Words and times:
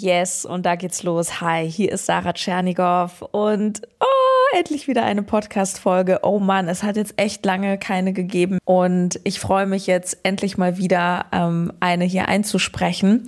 Yes, 0.00 0.44
und 0.44 0.64
da 0.64 0.76
geht's 0.76 1.02
los. 1.02 1.40
Hi, 1.40 1.68
hier 1.68 1.90
ist 1.90 2.06
Sarah 2.06 2.32
Tschernigow 2.32 3.20
und 3.32 3.82
oh, 3.98 4.56
endlich 4.56 4.86
wieder 4.86 5.02
eine 5.02 5.24
Podcast-Folge. 5.24 6.20
Oh 6.22 6.38
Mann, 6.38 6.68
es 6.68 6.84
hat 6.84 6.96
jetzt 6.96 7.14
echt 7.16 7.44
lange 7.44 7.78
keine 7.78 8.12
gegeben 8.12 8.58
und 8.64 9.18
ich 9.24 9.40
freue 9.40 9.66
mich 9.66 9.88
jetzt 9.88 10.18
endlich 10.22 10.56
mal 10.56 10.78
wieder 10.78 11.26
ähm, 11.32 11.72
eine 11.80 12.04
hier 12.04 12.28
einzusprechen. 12.28 13.24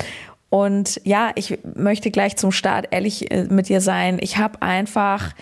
Und 0.49 1.00
ja, 1.04 1.32
ich 1.35 1.58
möchte 1.75 2.13
gleich 2.13 2.36
zum 2.36 2.53
Start 2.53 2.89
ehrlich 2.93 3.32
äh, 3.32 3.44
mit 3.44 3.68
dir 3.68 3.80
sein. 3.80 4.18
Ich 4.21 4.36
habe 4.36 4.63
einfach 4.63 5.32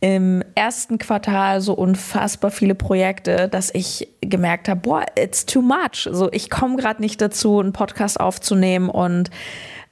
im 0.00 0.42
ersten 0.54 0.96
Quartal 0.96 1.60
so 1.60 1.74
unfassbar 1.74 2.50
viele 2.50 2.74
Projekte, 2.74 3.48
dass 3.48 3.74
ich 3.74 4.08
gemerkt 4.22 4.68
habe, 4.68 4.80
boah, 4.80 5.04
it's 5.18 5.44
too 5.44 5.60
much. 5.60 6.08
So, 6.10 6.30
ich 6.32 6.48
komme 6.48 6.76
gerade 6.76 7.02
nicht 7.02 7.20
dazu, 7.20 7.60
einen 7.60 7.72
Podcast 7.72 8.20
aufzunehmen 8.20 8.88
und 8.88 9.30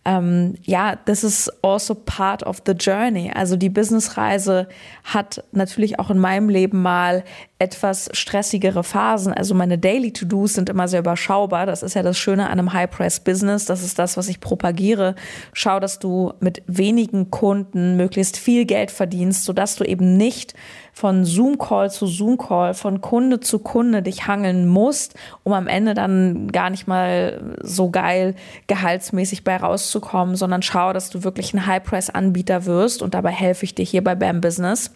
ähm, 0.06 0.54
ja, 0.62 0.94
this 0.94 1.24
is 1.24 1.50
also 1.62 1.96
part 1.96 2.44
of 2.44 2.62
the 2.64 2.72
journey. 2.72 3.32
Also 3.34 3.56
die 3.56 3.68
Businessreise 3.68 4.68
hat 5.02 5.42
natürlich 5.50 5.98
auch 5.98 6.10
in 6.10 6.18
meinem 6.18 6.48
Leben 6.48 6.80
mal 6.80 7.24
etwas 7.58 8.08
stressigere 8.12 8.84
Phasen. 8.84 9.32
Also 9.32 9.56
meine 9.56 9.78
Daily 9.78 10.12
To-Dos 10.12 10.54
sind 10.54 10.68
immer 10.68 10.86
sehr 10.86 11.00
überschaubar. 11.00 11.66
Das 11.66 11.82
ist 11.82 11.94
ja 11.94 12.04
das 12.04 12.16
Schöne 12.16 12.46
an 12.46 12.52
einem 12.52 12.72
High-Price-Business. 12.72 13.64
Das 13.64 13.82
ist 13.82 13.98
das, 13.98 14.16
was 14.16 14.28
ich 14.28 14.38
propagiere. 14.38 15.16
Schau, 15.52 15.80
dass 15.80 15.98
du 15.98 16.32
mit 16.38 16.62
wenigen 16.68 17.32
Kunden 17.32 17.96
möglichst 17.96 18.36
viel 18.36 18.64
Geld 18.64 18.92
verdienst, 18.92 19.44
sodass 19.44 19.74
du 19.74 19.82
eben 19.82 20.16
nicht 20.16 20.54
von 20.96 21.26
Zoom-Call 21.26 21.90
zu 21.90 22.06
Zoom-Call, 22.06 22.72
von 22.72 23.02
Kunde 23.02 23.38
zu 23.38 23.58
Kunde 23.58 24.00
dich 24.00 24.26
hangeln 24.26 24.66
musst, 24.66 25.14
um 25.44 25.52
am 25.52 25.66
Ende 25.66 25.92
dann 25.92 26.50
gar 26.50 26.70
nicht 26.70 26.88
mal 26.88 27.54
so 27.62 27.90
geil 27.90 28.34
gehaltsmäßig 28.66 29.44
bei 29.44 29.58
rauszukommen, 29.58 30.36
sondern 30.36 30.62
schau, 30.62 30.94
dass 30.94 31.10
du 31.10 31.22
wirklich 31.22 31.52
ein 31.52 31.66
High-Price-Anbieter 31.66 32.64
wirst 32.64 33.02
und 33.02 33.12
dabei 33.12 33.30
helfe 33.30 33.66
ich 33.66 33.74
dir 33.74 33.84
hier 33.84 34.02
bei 34.02 34.14
BAM 34.14 34.40
Business. 34.40 34.90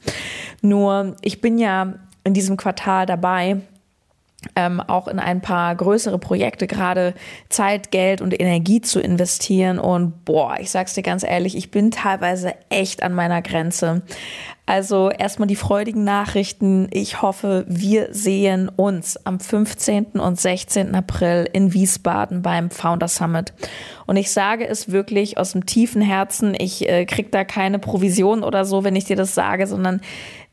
Nur, 0.62 1.16
ich 1.20 1.42
bin 1.42 1.58
ja 1.58 1.92
in 2.24 2.32
diesem 2.32 2.56
Quartal 2.56 3.04
dabei, 3.04 3.58
ähm, 4.56 4.80
auch 4.80 5.06
in 5.06 5.18
ein 5.18 5.42
paar 5.42 5.74
größere 5.74 6.18
Projekte 6.18 6.66
gerade 6.66 7.12
Zeit, 7.50 7.90
Geld 7.90 8.22
und 8.22 8.38
Energie 8.38 8.80
zu 8.80 9.00
investieren. 9.00 9.78
Und 9.78 10.24
boah, 10.24 10.56
ich 10.58 10.70
sag's 10.70 10.94
dir 10.94 11.02
ganz 11.02 11.24
ehrlich, 11.24 11.56
ich 11.56 11.70
bin 11.70 11.90
teilweise 11.90 12.54
echt 12.70 13.02
an 13.02 13.12
meiner 13.12 13.42
Grenze. 13.42 14.00
Also 14.70 15.10
erstmal 15.10 15.48
die 15.48 15.56
freudigen 15.56 16.04
Nachrichten. 16.04 16.86
Ich 16.92 17.22
hoffe, 17.22 17.64
wir 17.66 18.14
sehen 18.14 18.68
uns 18.68 19.16
am 19.26 19.40
15. 19.40 20.20
und 20.20 20.38
16. 20.40 20.94
April 20.94 21.48
in 21.52 21.74
Wiesbaden 21.74 22.40
beim 22.42 22.70
Founder 22.70 23.08
Summit. 23.08 23.52
Und 24.06 24.16
ich 24.16 24.30
sage 24.30 24.68
es 24.68 24.92
wirklich 24.92 25.38
aus 25.38 25.50
dem 25.52 25.66
tiefen 25.66 26.00
Herzen. 26.00 26.54
Ich 26.56 26.88
äh, 26.88 27.04
krieg 27.04 27.32
da 27.32 27.42
keine 27.42 27.80
Provision 27.80 28.44
oder 28.44 28.64
so, 28.64 28.84
wenn 28.84 28.94
ich 28.94 29.06
dir 29.06 29.16
das 29.16 29.34
sage, 29.34 29.66
sondern 29.66 30.02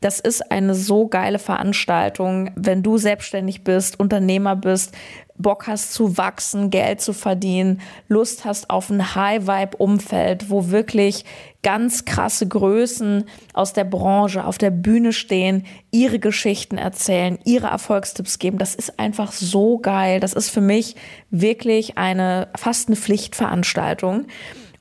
das 0.00 0.18
ist 0.18 0.50
eine 0.50 0.74
so 0.74 1.06
geile 1.06 1.38
Veranstaltung, 1.38 2.50
wenn 2.56 2.82
du 2.82 2.98
selbstständig 2.98 3.62
bist, 3.62 4.00
Unternehmer 4.00 4.56
bist, 4.56 4.96
Bock 5.38 5.68
hast 5.68 5.94
zu 5.94 6.18
wachsen, 6.18 6.70
Geld 6.70 7.00
zu 7.00 7.12
verdienen, 7.12 7.80
Lust 8.08 8.44
hast 8.44 8.70
auf 8.70 8.90
ein 8.90 9.14
High-Vibe-Umfeld, 9.14 10.50
wo 10.50 10.70
wirklich 10.70 11.24
ganz 11.68 12.06
krasse 12.06 12.48
Größen 12.48 13.24
aus 13.52 13.74
der 13.74 13.84
Branche 13.84 14.46
auf 14.46 14.56
der 14.56 14.70
Bühne 14.70 15.12
stehen, 15.12 15.66
ihre 15.90 16.18
Geschichten 16.18 16.78
erzählen, 16.78 17.38
ihre 17.44 17.66
Erfolgstipps 17.66 18.38
geben. 18.38 18.56
Das 18.56 18.74
ist 18.74 18.98
einfach 18.98 19.32
so 19.32 19.78
geil. 19.78 20.18
Das 20.18 20.32
ist 20.32 20.48
für 20.48 20.62
mich 20.62 20.96
wirklich 21.30 21.98
eine 21.98 22.48
fast 22.56 22.88
eine 22.88 22.96
Pflichtveranstaltung. 22.96 24.28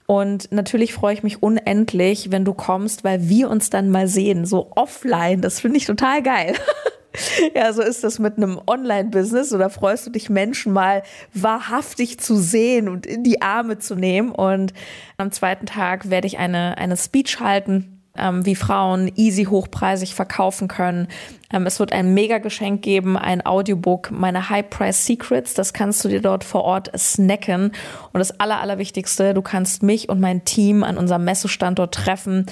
Und 0.05 0.49
natürlich 0.53 0.93
freue 0.93 1.13
ich 1.13 1.23
mich 1.23 1.43
unendlich, 1.43 2.31
wenn 2.31 2.45
du 2.45 2.53
kommst, 2.53 3.03
weil 3.03 3.27
wir 3.27 3.49
uns 3.49 3.69
dann 3.69 3.89
mal 3.89 4.07
sehen, 4.07 4.45
so 4.45 4.71
offline. 4.73 5.41
Das 5.41 5.59
finde 5.59 5.79
ich 5.79 5.85
total 5.85 6.23
geil. 6.23 6.53
Ja, 7.55 7.73
so 7.73 7.81
ist 7.81 8.03
das 8.03 8.19
mit 8.19 8.37
einem 8.37 8.59
Online-Business. 8.67 9.53
Oder 9.53 9.69
freust 9.69 10.05
du 10.05 10.11
dich, 10.11 10.29
Menschen 10.29 10.73
mal 10.73 11.03
wahrhaftig 11.33 12.19
zu 12.19 12.35
sehen 12.35 12.87
und 12.87 13.05
in 13.05 13.23
die 13.23 13.41
Arme 13.41 13.79
zu 13.79 13.95
nehmen. 13.95 14.31
Und 14.31 14.73
am 15.17 15.31
zweiten 15.31 15.65
Tag 15.65 16.09
werde 16.09 16.27
ich 16.27 16.37
eine, 16.37 16.77
eine 16.77 16.97
Speech 16.97 17.39
halten 17.39 17.97
ähm, 18.17 18.45
wie 18.45 18.55
Frauen 18.55 19.11
easy 19.15 19.45
hochpreisig 19.45 20.15
verkaufen 20.15 20.67
können. 20.67 21.07
Ähm, 21.51 21.65
es 21.65 21.79
wird 21.79 21.93
ein 21.93 22.13
Mega-Geschenk 22.13 22.81
geben, 22.81 23.17
ein 23.17 23.45
Audiobook, 23.45 24.11
meine 24.11 24.49
High-Price 24.49 25.05
Secrets. 25.05 25.53
Das 25.53 25.73
kannst 25.73 26.03
du 26.03 26.09
dir 26.09 26.21
dort 26.21 26.43
vor 26.43 26.63
Ort 26.63 26.91
snacken. 26.97 27.71
Und 28.13 28.19
das 28.19 28.39
Aller, 28.39 28.59
Allerwichtigste, 28.59 29.33
du 29.33 29.41
kannst 29.41 29.83
mich 29.83 30.09
und 30.09 30.19
mein 30.19 30.45
Team 30.45 30.83
an 30.83 30.97
unserem 30.97 31.23
Messestandort 31.23 31.93
treffen. 31.93 32.45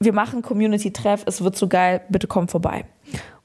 Wir 0.00 0.12
machen 0.12 0.42
Community-Treff. 0.42 1.22
Es 1.26 1.42
wird 1.42 1.56
so 1.56 1.68
geil. 1.68 2.02
Bitte 2.08 2.26
komm 2.26 2.48
vorbei. 2.48 2.84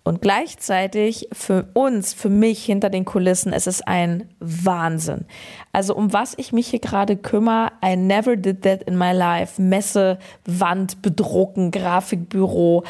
Und 0.04 0.22
gleichzeitig 0.22 1.28
für 1.32 1.68
uns, 1.74 2.14
für 2.14 2.30
mich 2.30 2.64
hinter 2.64 2.90
den 2.90 3.06
Kulissen, 3.06 3.54
es 3.54 3.68
ist 3.68 3.88
ein 3.88 4.30
Wahnsinn. 4.40 5.26
Also 5.72 5.96
um 5.96 6.14
was 6.14 6.34
ich 6.38 6.52
mich 6.52 6.68
hier 6.68 6.80
gerade 6.80 7.16
kümmere, 7.18 7.72
I 7.86 7.96
never 7.96 8.36
did 8.36 8.64
that 8.64 8.84
in 8.84 8.98
my 8.98 9.12
life. 9.12 9.62
Messe, 9.62 10.18
Wand 10.46 11.02
bedrucken, 11.02 11.72
Grafikbüro. 11.72 12.84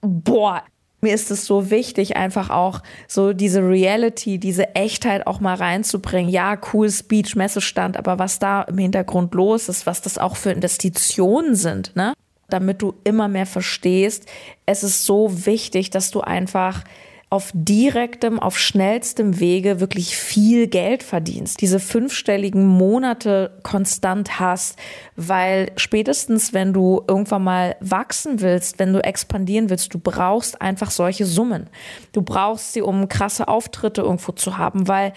Boah, 0.00 0.62
mir 1.02 1.12
ist 1.12 1.32
es 1.32 1.46
so 1.46 1.70
wichtig, 1.70 2.16
einfach 2.16 2.48
auch 2.48 2.80
so 3.08 3.32
diese 3.32 3.60
Reality, 3.60 4.38
diese 4.38 4.76
Echtheit 4.76 5.26
auch 5.26 5.40
mal 5.40 5.56
reinzubringen. 5.56 6.30
Ja, 6.30 6.56
cool 6.72 6.88
Speech, 6.88 7.34
Messestand, 7.34 7.96
aber 7.96 8.20
was 8.20 8.38
da 8.38 8.62
im 8.62 8.78
Hintergrund 8.78 9.34
los 9.34 9.68
ist, 9.68 9.84
was 9.84 10.00
das 10.00 10.16
auch 10.16 10.36
für 10.36 10.52
Investitionen 10.52 11.56
sind, 11.56 11.94
ne? 11.96 12.14
Damit 12.52 12.82
du 12.82 12.94
immer 13.04 13.28
mehr 13.28 13.46
verstehst, 13.46 14.26
es 14.66 14.82
ist 14.82 15.04
so 15.04 15.46
wichtig, 15.46 15.90
dass 15.90 16.10
du 16.10 16.20
einfach 16.20 16.84
auf 17.32 17.50
direktem, 17.54 18.38
auf 18.38 18.58
schnellstem 18.58 19.40
Wege 19.40 19.80
wirklich 19.80 20.18
viel 20.18 20.66
Geld 20.66 21.02
verdienst, 21.02 21.62
diese 21.62 21.80
fünfstelligen 21.80 22.66
Monate 22.66 23.58
konstant 23.62 24.38
hast, 24.38 24.78
weil 25.16 25.72
spätestens, 25.76 26.52
wenn 26.52 26.74
du 26.74 27.02
irgendwann 27.08 27.42
mal 27.42 27.76
wachsen 27.80 28.42
willst, 28.42 28.78
wenn 28.78 28.92
du 28.92 29.02
expandieren 29.02 29.70
willst, 29.70 29.94
du 29.94 29.98
brauchst 29.98 30.60
einfach 30.60 30.90
solche 30.90 31.24
Summen. 31.24 31.70
Du 32.12 32.20
brauchst 32.20 32.74
sie, 32.74 32.82
um 32.82 33.08
krasse 33.08 33.48
Auftritte 33.48 34.02
irgendwo 34.02 34.32
zu 34.32 34.58
haben, 34.58 34.86
weil 34.86 35.14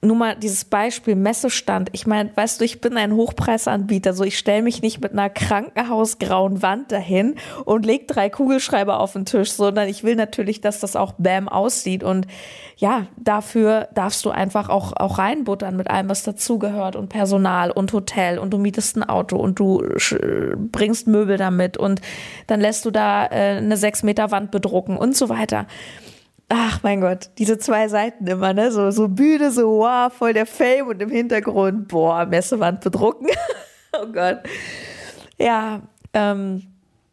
nur 0.00 0.16
mal 0.16 0.36
dieses 0.36 0.64
Beispiel 0.64 1.16
Messestand. 1.16 1.88
Ich 1.92 2.06
meine, 2.06 2.30
weißt 2.34 2.60
du, 2.60 2.64
ich 2.64 2.80
bin 2.80 2.96
ein 2.96 3.12
Hochpreisanbieter, 3.14 4.12
so 4.14 4.22
ich 4.24 4.38
stelle 4.38 4.62
mich 4.62 4.80
nicht 4.80 5.00
mit 5.00 5.12
einer 5.12 5.28
krankenhausgrauen 5.28 6.62
Wand 6.62 6.92
dahin 6.92 7.34
und 7.64 7.84
leg 7.84 8.06
drei 8.06 8.30
Kugelschreiber 8.30 9.00
auf 9.00 9.14
den 9.14 9.24
Tisch, 9.24 9.52
sondern 9.52 9.88
ich 9.88 10.04
will 10.04 10.14
natürlich, 10.14 10.60
dass 10.60 10.78
das 10.78 10.94
auch 10.94 11.14
bam 11.18 11.48
aussieht. 11.48 12.04
Und 12.04 12.26
ja, 12.76 13.06
dafür 13.16 13.88
darfst 13.92 14.24
du 14.24 14.30
einfach 14.30 14.68
auch 14.68 14.92
auch 14.92 15.18
reinbuttern 15.18 15.76
mit 15.76 15.90
allem, 15.90 16.08
was 16.08 16.22
dazugehört 16.22 16.94
und 16.94 17.08
Personal 17.08 17.72
und 17.72 17.92
Hotel. 17.92 18.38
Und 18.38 18.50
du 18.50 18.58
mietest 18.58 18.96
ein 18.96 19.02
Auto 19.02 19.36
und 19.36 19.58
du 19.58 19.82
bringst 20.70 21.08
Möbel 21.08 21.36
damit 21.38 21.76
und 21.76 22.00
dann 22.46 22.60
lässt 22.60 22.84
du 22.84 22.92
da 22.92 23.26
äh, 23.26 23.56
eine 23.58 23.76
sechs 23.76 24.04
Meter 24.04 24.30
Wand 24.30 24.52
bedrucken 24.52 24.96
und 24.96 25.16
so 25.16 25.28
weiter 25.28 25.66
ach 26.48 26.82
mein 26.82 27.00
Gott, 27.00 27.30
diese 27.38 27.58
zwei 27.58 27.88
Seiten 27.88 28.26
immer, 28.26 28.52
ne? 28.54 28.72
So, 28.72 28.90
so 28.90 29.08
Bühne, 29.08 29.50
so 29.50 29.78
wow, 29.78 30.12
voll 30.12 30.32
der 30.32 30.46
Fame 30.46 30.88
und 30.88 31.02
im 31.02 31.10
Hintergrund, 31.10 31.88
boah, 31.88 32.24
Messewand 32.26 32.80
bedrucken. 32.80 33.28
oh 33.92 34.06
Gott. 34.06 34.40
Ja, 35.38 35.82
ähm, 36.14 36.62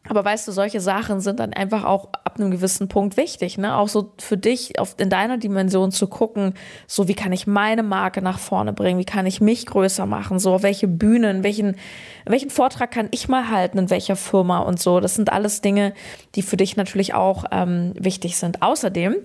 aber 0.08 0.24
weißt 0.24 0.46
du, 0.48 0.52
solche 0.52 0.80
Sachen 0.80 1.20
sind 1.20 1.40
dann 1.40 1.52
einfach 1.52 1.84
auch 1.84 2.08
ab 2.24 2.36
einem 2.38 2.50
gewissen 2.50 2.88
Punkt 2.88 3.16
wichtig, 3.16 3.58
ne? 3.58 3.76
Auch 3.76 3.88
so 3.88 4.12
für 4.18 4.36
dich 4.36 4.78
auf, 4.78 4.94
in 4.98 5.10
deiner 5.10 5.38
Dimension 5.38 5.90
zu 5.90 6.06
gucken, 6.06 6.54
so 6.86 7.08
wie 7.08 7.14
kann 7.14 7.32
ich 7.32 7.46
meine 7.46 7.82
Marke 7.82 8.22
nach 8.22 8.38
vorne 8.38 8.72
bringen, 8.72 8.98
wie 8.98 9.04
kann 9.04 9.26
ich 9.26 9.40
mich 9.40 9.66
größer 9.66 10.06
machen, 10.06 10.38
so 10.38 10.62
welche 10.62 10.88
Bühnen, 10.88 11.42
welchen, 11.42 11.76
welchen 12.24 12.50
Vortrag 12.50 12.90
kann 12.90 13.08
ich 13.10 13.28
mal 13.28 13.50
halten 13.50 13.78
in 13.78 13.90
welcher 13.90 14.16
Firma 14.16 14.60
und 14.60 14.80
so. 14.80 15.00
Das 15.00 15.14
sind 15.14 15.32
alles 15.32 15.60
Dinge, 15.60 15.92
die 16.34 16.42
für 16.42 16.56
dich 16.56 16.76
natürlich 16.76 17.14
auch 17.14 17.44
ähm, 17.50 17.92
wichtig 17.98 18.36
sind. 18.36 18.62
Außerdem, 18.62 19.16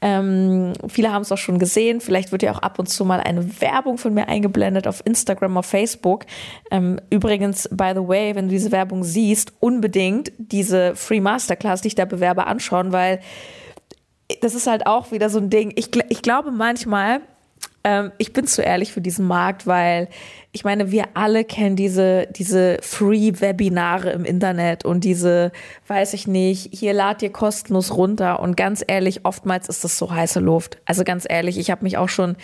ähm, 0.00 0.72
viele 0.88 1.12
haben 1.12 1.22
es 1.22 1.32
auch 1.32 1.38
schon 1.38 1.58
gesehen, 1.58 2.00
vielleicht 2.00 2.32
wird 2.32 2.42
ja 2.42 2.52
auch 2.52 2.60
ab 2.60 2.78
und 2.78 2.88
zu 2.88 3.04
mal 3.04 3.20
eine 3.20 3.60
Werbung 3.60 3.98
von 3.98 4.14
mir 4.14 4.28
eingeblendet 4.28 4.86
auf 4.86 5.02
Instagram, 5.04 5.56
auf 5.56 5.66
Facebook. 5.66 6.26
Ähm, 6.70 7.00
übrigens, 7.10 7.68
by 7.72 7.92
the 7.94 8.06
way, 8.06 8.34
wenn 8.34 8.46
du 8.46 8.50
diese 8.50 8.72
Werbung 8.72 9.04
siehst, 9.04 9.52
unbedingt 9.60 10.27
diese 10.38 10.94
Free 10.96 11.20
Masterclass, 11.20 11.82
die 11.82 11.88
ich 11.88 11.94
da 11.94 12.04
bewerbe, 12.04 12.46
anschauen, 12.46 12.92
weil 12.92 13.20
das 14.40 14.54
ist 14.54 14.66
halt 14.66 14.86
auch 14.86 15.10
wieder 15.10 15.30
so 15.30 15.38
ein 15.38 15.50
Ding. 15.50 15.72
Ich, 15.76 15.90
ich 16.08 16.22
glaube 16.22 16.50
manchmal, 16.50 17.20
ähm, 17.84 18.12
ich 18.18 18.32
bin 18.32 18.46
zu 18.46 18.62
ehrlich 18.62 18.92
für 18.92 19.00
diesen 19.00 19.26
Markt, 19.26 19.66
weil 19.66 20.08
ich 20.52 20.64
meine, 20.64 20.90
wir 20.90 21.04
alle 21.14 21.44
kennen 21.44 21.76
diese, 21.76 22.26
diese 22.30 22.78
Free-Webinare 22.82 24.10
im 24.10 24.24
Internet 24.24 24.84
und 24.84 25.04
diese, 25.04 25.52
weiß 25.86 26.14
ich 26.14 26.26
nicht, 26.26 26.68
hier 26.72 26.92
lad 26.92 27.22
dir 27.22 27.30
kostenlos 27.30 27.94
runter. 27.94 28.40
Und 28.40 28.56
ganz 28.56 28.84
ehrlich, 28.86 29.24
oftmals 29.24 29.68
ist 29.68 29.84
das 29.84 29.98
so 29.98 30.12
heiße 30.12 30.40
Luft. 30.40 30.78
Also 30.84 31.04
ganz 31.04 31.26
ehrlich, 31.28 31.58
ich 31.58 31.70
habe 31.70 31.84
mich 31.84 31.96
auch 31.96 32.08
schon 32.08 32.36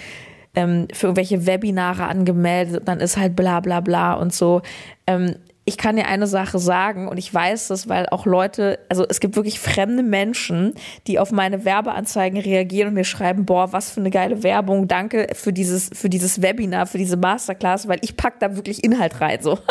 ähm, 0.55 0.89
für 0.93 1.09
irgendwelche 1.09 1.47
Webinare 1.47 2.05
angemeldet, 2.05 2.87
dann 2.87 3.01
ist 3.01 3.17
halt 3.17 3.35
bla 3.37 3.61
bla 3.61 3.81
bla 3.81 4.15
und 4.15 4.33
so. 4.33 4.63
Ähm, 5.07 5.37
ich 5.65 5.79
kann 5.79 5.97
dir 5.97 6.07
eine 6.07 6.27
Sache 6.27 6.59
sagen 6.59 7.09
und 7.09 7.17
ich 7.17 7.33
weiß 7.33 7.69
das, 7.69 7.89
weil 7.89 8.07
auch 8.11 8.27
Leute, 8.27 8.79
also 8.89 9.07
es 9.09 9.21
gibt 9.21 9.37
wirklich 9.37 9.59
fremde 9.59 10.03
Menschen, 10.03 10.75
die 11.07 11.19
auf 11.19 11.33
meine 11.33 11.65
Werbeanzeigen 11.65 12.39
reagieren 12.39 12.89
und 12.89 12.95
mir 12.95 13.05
schreiben, 13.05 13.47
boah, 13.47 13.73
was 13.73 13.91
für 13.91 14.01
eine 14.01 14.11
geile 14.11 14.43
Werbung, 14.43 14.89
danke 14.89 15.29
für 15.35 15.53
dieses, 15.53 15.91
für 15.93 16.11
dieses 16.11 16.43
Webinar, 16.43 16.87
für 16.87 16.99
diese 16.99 17.17
Masterclass, 17.17 17.89
weil 17.89 17.99
ich 18.03 18.17
pack 18.17 18.41
da 18.41 18.57
wirklich 18.57 18.85
Inhalt 18.85 19.21
rein, 19.21 19.39
so. 19.41 19.59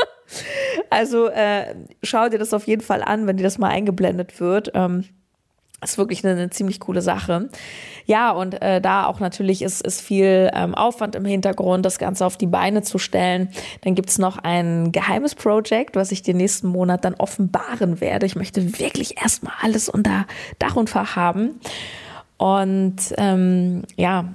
Also 0.89 1.27
äh, 1.27 1.75
schau 2.01 2.29
dir 2.29 2.39
das 2.39 2.53
auf 2.53 2.65
jeden 2.65 2.81
Fall 2.81 3.03
an, 3.03 3.27
wenn 3.27 3.37
dir 3.37 3.43
das 3.43 3.57
mal 3.57 3.69
eingeblendet 3.69 4.39
wird. 4.39 4.71
Ähm, 4.73 5.03
ist 5.83 5.97
wirklich 5.97 6.23
eine, 6.23 6.33
eine, 6.33 6.49
ziemlich 6.49 6.79
coole 6.79 7.01
Sache. 7.01 7.49
Ja, 8.05 8.31
und 8.31 8.61
äh, 8.61 8.81
da 8.81 9.05
auch 9.05 9.19
natürlich 9.19 9.61
ist, 9.61 9.81
ist 9.81 10.01
viel 10.01 10.49
ähm, 10.53 10.75
Aufwand 10.75 11.15
im 11.15 11.25
Hintergrund, 11.25 11.85
das 11.85 11.99
Ganze 11.99 12.25
auf 12.25 12.37
die 12.37 12.47
Beine 12.47 12.81
zu 12.81 12.97
stellen. 12.97 13.49
Dann 13.81 13.95
gibt's 13.95 14.17
noch 14.17 14.37
ein 14.37 14.91
geheimes 14.91 15.35
Projekt, 15.35 15.95
was 15.95 16.11
ich 16.11 16.21
den 16.21 16.37
nächsten 16.37 16.67
Monat 16.67 17.05
dann 17.05 17.15
offenbaren 17.15 18.01
werde. 18.01 18.25
Ich 18.25 18.35
möchte 18.35 18.79
wirklich 18.79 19.21
erstmal 19.21 19.53
alles 19.61 19.89
unter 19.89 20.25
Dach 20.59 20.75
und 20.75 20.89
Fach 20.89 21.15
haben. 21.15 21.59
Und 22.37 23.13
ähm, 23.17 23.83
ja, 23.95 24.33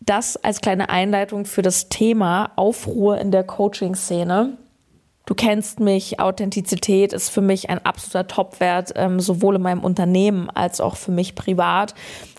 das 0.00 0.36
als 0.36 0.60
kleine 0.60 0.88
Einleitung 0.88 1.44
für 1.44 1.62
das 1.62 1.88
Thema 1.88 2.52
Aufruhr 2.56 3.18
in 3.18 3.30
der 3.30 3.44
Coaching-Szene. 3.44 4.56
Du 5.28 5.34
kennst 5.34 5.78
mich, 5.78 6.20
Authentizität 6.20 7.12
ist 7.12 7.28
für 7.28 7.42
mich 7.42 7.68
ein 7.68 7.84
absoluter 7.84 8.28
Topwert, 8.28 8.94
ähm, 8.96 9.20
sowohl 9.20 9.56
in 9.56 9.62
meinem 9.62 9.84
Unternehmen 9.84 10.48
als 10.48 10.80
auch 10.80 10.96
für 10.96 11.10
mich 11.10 11.34
privat. 11.34 11.94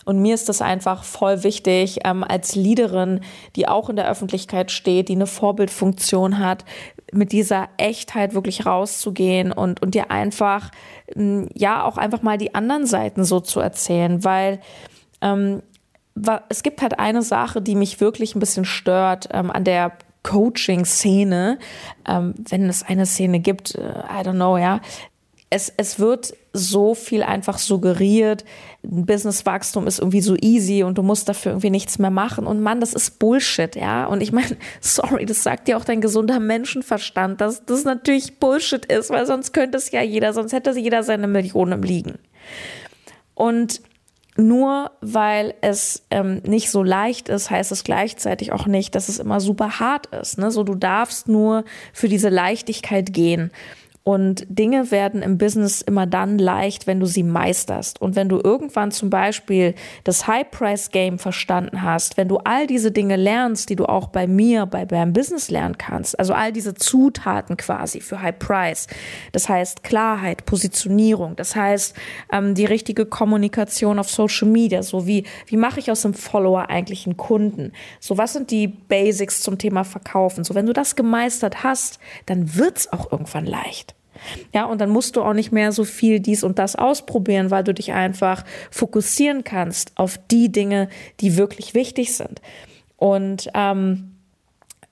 Und 0.06 0.20
mir 0.20 0.34
ist 0.34 0.48
das 0.48 0.60
einfach 0.60 1.04
voll 1.04 1.44
wichtig, 1.44 2.00
ähm, 2.04 2.24
als 2.24 2.56
Leaderin, 2.56 3.20
die 3.54 3.68
auch 3.68 3.90
in 3.90 3.94
der 3.94 4.10
Öffentlichkeit 4.10 4.72
steht, 4.72 5.08
die 5.08 5.12
eine 5.12 5.28
Vorbildfunktion 5.28 6.40
hat, 6.40 6.64
mit 7.12 7.30
dieser 7.30 7.68
Echtheit 7.76 8.34
wirklich 8.34 8.66
rauszugehen 8.66 9.52
und, 9.52 9.80
und 9.80 9.94
dir 9.94 10.10
einfach, 10.10 10.72
ähm, 11.14 11.48
ja, 11.54 11.84
auch 11.84 11.96
einfach 11.96 12.22
mal 12.22 12.38
die 12.38 12.56
anderen 12.56 12.86
Seiten 12.86 13.22
so 13.22 13.38
zu 13.38 13.60
erzählen, 13.60 14.24
weil 14.24 14.58
ähm, 15.20 15.62
es 16.48 16.64
gibt 16.64 16.82
halt 16.82 16.98
eine 16.98 17.22
Sache, 17.22 17.62
die 17.62 17.76
mich 17.76 18.00
wirklich 18.00 18.34
ein 18.34 18.40
bisschen 18.40 18.64
stört 18.64 19.28
ähm, 19.32 19.48
an 19.52 19.62
der 19.62 19.92
Coaching-Szene, 20.22 21.58
ähm, 22.06 22.34
wenn 22.48 22.68
es 22.68 22.82
eine 22.82 23.06
Szene 23.06 23.40
gibt, 23.40 23.74
äh, 23.74 23.80
I 23.80 24.24
don't 24.24 24.34
know, 24.34 24.56
ja. 24.56 24.80
Es, 25.52 25.72
es 25.76 25.98
wird 25.98 26.34
so 26.52 26.94
viel 26.94 27.24
einfach 27.24 27.58
suggeriert, 27.58 28.44
Businesswachstum 28.82 29.86
ist 29.86 29.98
irgendwie 29.98 30.20
so 30.20 30.36
easy 30.40 30.84
und 30.84 30.96
du 30.96 31.02
musst 31.02 31.28
dafür 31.28 31.52
irgendwie 31.52 31.70
nichts 31.70 31.98
mehr 31.98 32.10
machen. 32.10 32.46
Und 32.46 32.60
Mann, 32.60 32.80
das 32.80 32.94
ist 32.94 33.18
Bullshit, 33.18 33.76
ja. 33.76 34.06
Und 34.06 34.22
ich 34.22 34.32
meine, 34.32 34.56
sorry, 34.80 35.26
das 35.26 35.42
sagt 35.42 35.68
dir 35.68 35.76
auch 35.76 35.84
dein 35.84 36.00
gesunder 36.00 36.40
Menschenverstand, 36.40 37.40
dass 37.40 37.64
das 37.64 37.84
natürlich 37.84 38.38
Bullshit 38.38 38.86
ist, 38.86 39.10
weil 39.10 39.26
sonst 39.26 39.52
könnte 39.52 39.78
es 39.78 39.90
ja 39.90 40.02
jeder, 40.02 40.32
sonst 40.32 40.52
hätte 40.52 40.70
jeder 40.78 41.02
seine 41.02 41.26
Millionen 41.26 41.72
im 41.72 41.82
Liegen. 41.82 42.18
Und 43.34 43.82
nur 44.40 44.90
weil 45.00 45.54
es 45.60 46.02
ähm, 46.10 46.42
nicht 46.44 46.70
so 46.70 46.82
leicht 46.82 47.28
ist, 47.28 47.50
heißt 47.50 47.72
es 47.72 47.84
gleichzeitig 47.84 48.52
auch 48.52 48.66
nicht, 48.66 48.94
dass 48.94 49.08
es 49.08 49.18
immer 49.18 49.40
super 49.40 49.80
hart 49.80 50.06
ist. 50.06 50.38
Ne? 50.38 50.50
So, 50.50 50.64
du 50.64 50.74
darfst 50.74 51.28
nur 51.28 51.64
für 51.92 52.08
diese 52.08 52.28
Leichtigkeit 52.28 53.12
gehen. 53.12 53.50
Und 54.02 54.46
Dinge 54.48 54.90
werden 54.90 55.20
im 55.20 55.36
Business 55.36 55.82
immer 55.82 56.06
dann 56.06 56.38
leicht, 56.38 56.86
wenn 56.86 57.00
du 57.00 57.06
sie 57.06 57.22
meisterst. 57.22 58.00
Und 58.00 58.16
wenn 58.16 58.30
du 58.30 58.40
irgendwann 58.42 58.92
zum 58.92 59.10
Beispiel 59.10 59.74
das 60.04 60.26
High-Price-Game 60.26 61.18
verstanden 61.18 61.82
hast, 61.82 62.16
wenn 62.16 62.26
du 62.26 62.38
all 62.38 62.66
diese 62.66 62.92
Dinge 62.92 63.16
lernst, 63.16 63.68
die 63.68 63.76
du 63.76 63.84
auch 63.84 64.08
bei 64.08 64.26
mir, 64.26 64.64
bei 64.64 64.86
beim 64.86 65.12
Business 65.12 65.50
lernen 65.50 65.76
kannst, 65.76 66.18
also 66.18 66.32
all 66.32 66.50
diese 66.50 66.72
Zutaten 66.72 67.58
quasi 67.58 68.00
für 68.00 68.22
High-Price, 68.22 68.86
das 69.32 69.50
heißt 69.50 69.84
Klarheit, 69.84 70.46
Positionierung, 70.46 71.36
das 71.36 71.54
heißt 71.54 71.94
ähm, 72.32 72.54
die 72.54 72.64
richtige 72.64 73.04
Kommunikation 73.04 73.98
auf 73.98 74.08
Social 74.08 74.48
Media, 74.48 74.82
so 74.82 75.06
wie, 75.06 75.24
wie 75.46 75.58
mache 75.58 75.78
ich 75.78 75.90
aus 75.90 76.06
einem 76.06 76.14
Follower 76.14 76.70
eigentlich 76.70 77.04
einen 77.04 77.18
Kunden? 77.18 77.72
So, 78.00 78.16
was 78.16 78.32
sind 78.32 78.50
die 78.50 78.66
Basics 78.66 79.42
zum 79.42 79.58
Thema 79.58 79.84
Verkaufen? 79.84 80.42
So, 80.42 80.54
wenn 80.54 80.66
du 80.66 80.72
das 80.72 80.96
gemeistert 80.96 81.62
hast, 81.62 81.98
dann 82.24 82.56
wird's 82.56 82.90
auch 82.92 83.12
irgendwann 83.12 83.44
leicht. 83.44 83.89
Ja, 84.52 84.64
und 84.64 84.80
dann 84.80 84.90
musst 84.90 85.16
du 85.16 85.22
auch 85.22 85.32
nicht 85.32 85.52
mehr 85.52 85.72
so 85.72 85.84
viel 85.84 86.20
dies 86.20 86.42
und 86.44 86.58
das 86.58 86.76
ausprobieren, 86.76 87.50
weil 87.50 87.64
du 87.64 87.74
dich 87.74 87.92
einfach 87.92 88.44
fokussieren 88.70 89.44
kannst 89.44 89.92
auf 89.96 90.18
die 90.30 90.50
Dinge, 90.50 90.88
die 91.20 91.36
wirklich 91.36 91.74
wichtig 91.74 92.14
sind. 92.16 92.40
Und 92.96 93.48
ähm, 93.54 94.16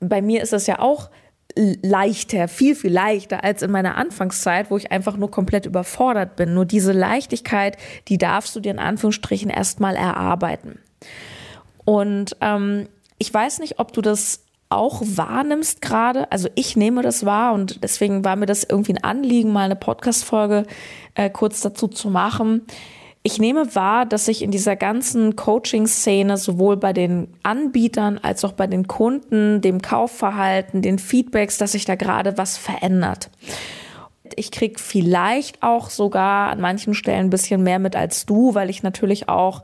bei 0.01 0.23
mir 0.23 0.43
ist 0.43 0.53
das 0.53 0.67
ja 0.67 0.79
auch 0.79 1.11
leichter, 1.57 2.47
viel, 2.47 2.75
viel 2.75 2.93
leichter 2.93 3.43
als 3.43 3.63
in 3.63 3.71
meiner 3.71 3.97
Anfangszeit, 3.97 4.71
wo 4.71 4.77
ich 4.77 4.93
einfach 4.93 5.17
nur 5.17 5.31
komplett 5.31 5.67
überfordert 5.67 6.37
bin. 6.37 6.55
Nur 6.55 6.65
diese 6.65 6.93
Leichtigkeit, 6.93 7.77
die 8.07 8.19
darfst 8.19 8.55
du 8.55 8.61
dir 8.61 8.71
in 8.71 8.79
Anführungsstrichen 8.79 9.51
erstmal 9.51 9.97
erarbeiten. 9.97 10.79
Und 11.85 12.37
ähm, 12.41 12.89
ich 13.19 13.33
weiß 13.33 13.59
nicht, 13.59 13.81
ob 13.81 13.93
du 13.93 14.03
das 14.03 14.45
auch 14.69 15.03
wahrnimmst 15.05 15.81
gerade. 15.81 16.31
Also 16.31 16.49
ich 16.55 16.76
nehme 16.76 17.03
das 17.03 17.25
wahr 17.25 17.55
und 17.55 17.82
deswegen 17.82 18.25
war 18.25 18.37
mir 18.37 18.47
das 18.47 18.65
irgendwie 18.65 18.93
ein 18.93 19.05
Anliegen, 19.05 19.53
mal 19.53 19.65
eine 19.65 19.76
Podcast-Folge 19.76 20.65
äh, 21.15 21.31
kurz 21.31 21.61
dazu 21.61 21.88
zu 21.88 22.11
machen. 22.11 22.62
Ich 23.23 23.38
nehme 23.38 23.75
wahr, 23.75 24.06
dass 24.06 24.26
sich 24.26 24.43
in 24.43 24.50
dieser 24.50 24.76
ganzen 24.76 25.37
Coaching-Szene 25.37 26.37
sowohl 26.37 26.76
bei 26.76 26.93
den 26.93 27.29
Anbietern 27.43 28.19
als 28.19 28.44
auch 28.44 28.53
bei 28.53 28.67
den 28.67 28.87
Kunden, 28.87 29.61
dem 29.61 29.82
Kaufverhalten, 29.82 30.82
den 30.82 30.99
Feedbacks, 30.99 31.59
dass 31.59 31.73
sich 31.73 31.85
da 31.85 31.94
gerade 31.94 32.38
was 32.38 32.56
verändert. 32.56 33.31
Ich 34.37 34.51
krieg 34.51 34.81
vielleicht 34.81 35.63
auch 35.63 35.91
sogar 35.91 36.51
an 36.51 36.61
manchen 36.61 36.95
Stellen 36.95 37.27
ein 37.27 37.31
bisschen 37.31 37.63
mehr 37.63 37.79
mit 37.79 37.97
als 37.97 38.27
du, 38.27 38.55
weil 38.55 38.71
ich 38.71 38.83
natürlich 38.83 39.29
auch 39.29 39.63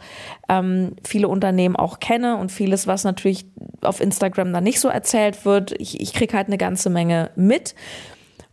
ähm, 0.48 0.96
viele 1.04 1.28
Unternehmen 1.28 1.76
auch 1.76 2.00
kenne 2.00 2.36
und 2.36 2.52
vieles, 2.52 2.86
was 2.86 3.04
natürlich 3.04 3.46
auf 3.82 4.00
Instagram 4.00 4.52
dann 4.52 4.64
nicht 4.64 4.80
so 4.80 4.88
erzählt 4.88 5.44
wird. 5.44 5.72
Ich, 5.80 6.00
ich 6.00 6.12
krieg 6.12 6.34
halt 6.34 6.48
eine 6.48 6.58
ganze 6.58 6.90
Menge 6.90 7.30
mit. 7.36 7.74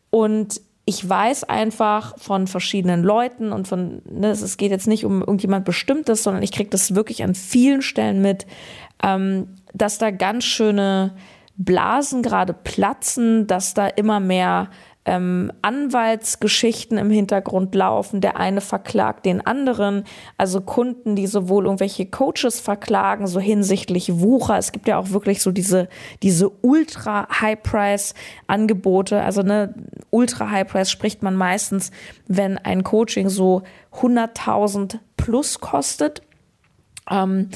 Und 0.09 0.61
ich 0.85 1.07
weiß 1.07 1.45
einfach 1.45 2.17
von 2.17 2.47
verschiedenen 2.47 3.03
Leuten 3.03 3.53
und 3.53 3.67
von, 3.67 4.01
ne, 4.09 4.31
es 4.31 4.57
geht 4.57 4.71
jetzt 4.71 4.87
nicht 4.87 5.05
um 5.05 5.21
irgendjemand 5.21 5.63
Bestimmtes, 5.63 6.23
sondern 6.23 6.43
ich 6.43 6.51
krieg 6.51 6.71
das 6.71 6.95
wirklich 6.95 7.23
an 7.23 7.35
vielen 7.35 7.81
Stellen 7.81 8.21
mit, 8.21 8.45
ähm, 9.03 9.55
dass 9.73 9.99
da 9.99 10.11
ganz 10.11 10.43
schöne 10.43 11.13
Blasen 11.55 12.23
gerade 12.23 12.53
platzen, 12.53 13.47
dass 13.47 13.73
da 13.73 13.87
immer 13.87 14.19
mehr 14.19 14.69
ähm, 15.03 15.51
Anwaltsgeschichten 15.61 16.97
im 16.97 17.09
Hintergrund 17.09 17.73
laufen. 17.73 18.21
Der 18.21 18.37
eine 18.37 18.61
verklagt 18.61 19.25
den 19.25 19.45
anderen. 19.45 20.03
Also 20.37 20.61
Kunden, 20.61 21.15
die 21.15 21.25
sowohl 21.25 21.65
irgendwelche 21.65 22.05
Coaches 22.05 22.59
verklagen, 22.59 23.25
so 23.25 23.39
hinsichtlich 23.39 24.19
Wucher. 24.19 24.57
Es 24.57 24.71
gibt 24.71 24.87
ja 24.87 24.99
auch 24.99 25.09
wirklich 25.09 25.41
so 25.41 25.51
diese, 25.51 25.89
diese 26.21 26.49
ultra 26.61 27.27
High-Price-Angebote. 27.41 29.21
Also 29.21 29.41
ne, 29.41 29.73
ultra 30.11 30.51
High-Price 30.51 30.91
spricht 30.91 31.23
man 31.23 31.35
meistens, 31.35 31.91
wenn 32.27 32.59
ein 32.59 32.83
Coaching 32.83 33.29
so 33.29 33.63
100.000 33.93 34.99
plus 35.17 35.59
kostet. 35.59 36.21
Ähm, 37.09 37.49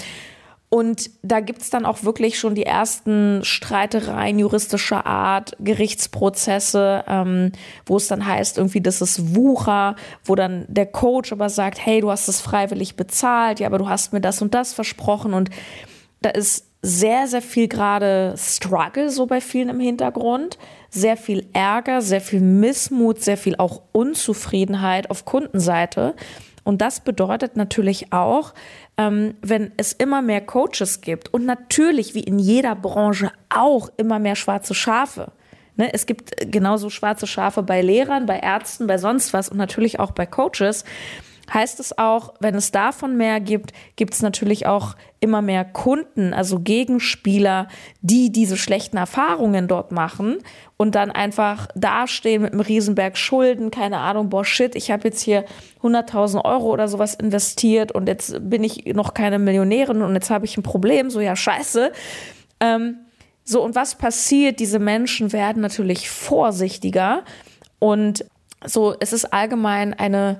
und 0.75 1.09
da 1.23 1.39
gibt's 1.39 1.69
dann 1.69 1.85
auch 1.85 2.03
wirklich 2.03 2.37
schon 2.37 2.53
die 2.53 2.65
ersten 2.65 3.39
Streitereien 3.45 4.37
juristischer 4.37 5.05
Art, 5.05 5.55
Gerichtsprozesse, 5.61 7.05
ähm, 7.07 7.53
wo 7.85 7.95
es 7.95 8.09
dann 8.09 8.25
heißt, 8.25 8.57
irgendwie, 8.57 8.81
das 8.81 8.99
ist 8.99 9.37
Wucher, 9.37 9.95
wo 10.25 10.35
dann 10.35 10.65
der 10.67 10.87
Coach 10.87 11.31
aber 11.31 11.47
sagt, 11.47 11.79
hey, 11.85 12.01
du 12.01 12.11
hast 12.11 12.27
es 12.27 12.41
freiwillig 12.41 12.97
bezahlt, 12.97 13.61
ja, 13.61 13.67
aber 13.67 13.77
du 13.77 13.87
hast 13.87 14.11
mir 14.11 14.19
das 14.19 14.41
und 14.41 14.53
das 14.53 14.73
versprochen. 14.73 15.33
Und 15.33 15.49
da 16.21 16.31
ist 16.31 16.65
sehr, 16.81 17.27
sehr 17.27 17.41
viel 17.41 17.69
gerade 17.69 18.35
Struggle 18.37 19.09
so 19.09 19.27
bei 19.27 19.39
vielen 19.39 19.69
im 19.69 19.79
Hintergrund, 19.79 20.57
sehr 20.89 21.15
viel 21.15 21.47
Ärger, 21.53 22.01
sehr 22.01 22.19
viel 22.19 22.41
Missmut, 22.41 23.21
sehr 23.21 23.37
viel 23.37 23.55
auch 23.55 23.81
Unzufriedenheit 23.93 25.09
auf 25.09 25.23
Kundenseite. 25.23 26.15
Und 26.65 26.81
das 26.81 26.99
bedeutet 26.99 27.55
natürlich 27.55 28.11
auch, 28.11 28.53
ähm, 28.97 29.35
wenn 29.41 29.71
es 29.77 29.93
immer 29.93 30.21
mehr 30.21 30.41
Coaches 30.41 30.99
gibt 30.99 31.33
und 31.33 31.45
natürlich 31.45 32.15
wie 32.15 32.23
in 32.23 32.39
jeder 32.39 32.75
Branche 32.75 33.31
auch 33.49 33.89
immer 33.95 34.19
mehr 34.19 34.35
schwarze 34.35 34.73
Schafe. 34.73 35.31
Ne, 35.77 35.93
es 35.93 36.05
gibt 36.05 36.31
genauso 36.51 36.89
schwarze 36.89 37.27
Schafe 37.27 37.61
bei 37.61 37.81
Lehrern, 37.81 38.25
bei 38.25 38.39
Ärzten, 38.39 38.87
bei 38.87 38.97
sonst 38.97 39.31
was 39.31 39.47
und 39.49 39.57
natürlich 39.57 39.99
auch 39.99 40.11
bei 40.11 40.25
Coaches 40.25 40.85
heißt 41.53 41.79
es 41.79 41.97
auch, 41.97 42.33
wenn 42.39 42.55
es 42.55 42.71
davon 42.71 43.17
mehr 43.17 43.39
gibt, 43.39 43.71
gibt 43.95 44.13
es 44.13 44.21
natürlich 44.21 44.65
auch 44.65 44.95
immer 45.19 45.41
mehr 45.41 45.65
Kunden, 45.65 46.33
also 46.33 46.59
Gegenspieler, 46.59 47.67
die 48.01 48.31
diese 48.31 48.57
schlechten 48.57 48.97
Erfahrungen 48.97 49.67
dort 49.67 49.91
machen 49.91 50.37
und 50.77 50.95
dann 50.95 51.11
einfach 51.11 51.67
dastehen 51.75 52.43
mit 52.43 52.53
einem 52.53 52.61
Riesenberg 52.61 53.17
Schulden, 53.17 53.71
keine 53.71 53.97
Ahnung, 53.97 54.29
boah, 54.29 54.45
shit, 54.45 54.75
ich 54.75 54.91
habe 54.91 55.07
jetzt 55.07 55.21
hier 55.21 55.45
100.000 55.81 56.45
Euro 56.45 56.71
oder 56.71 56.87
sowas 56.87 57.15
investiert 57.15 57.91
und 57.91 58.07
jetzt 58.07 58.35
bin 58.49 58.63
ich 58.63 58.85
noch 58.93 59.13
keine 59.13 59.39
Millionärin 59.39 60.01
und 60.01 60.13
jetzt 60.13 60.29
habe 60.29 60.45
ich 60.45 60.57
ein 60.57 60.63
Problem, 60.63 61.09
so 61.09 61.19
ja, 61.21 61.35
scheiße. 61.35 61.91
Ähm, 62.59 62.97
so, 63.43 63.63
und 63.63 63.75
was 63.75 63.95
passiert? 63.95 64.59
Diese 64.59 64.79
Menschen 64.79 65.31
werden 65.31 65.61
natürlich 65.61 66.09
vorsichtiger 66.09 67.23
und 67.79 68.25
so, 68.65 68.95
es 68.99 69.13
ist 69.13 69.25
allgemein 69.25 69.93
eine, 69.93 70.39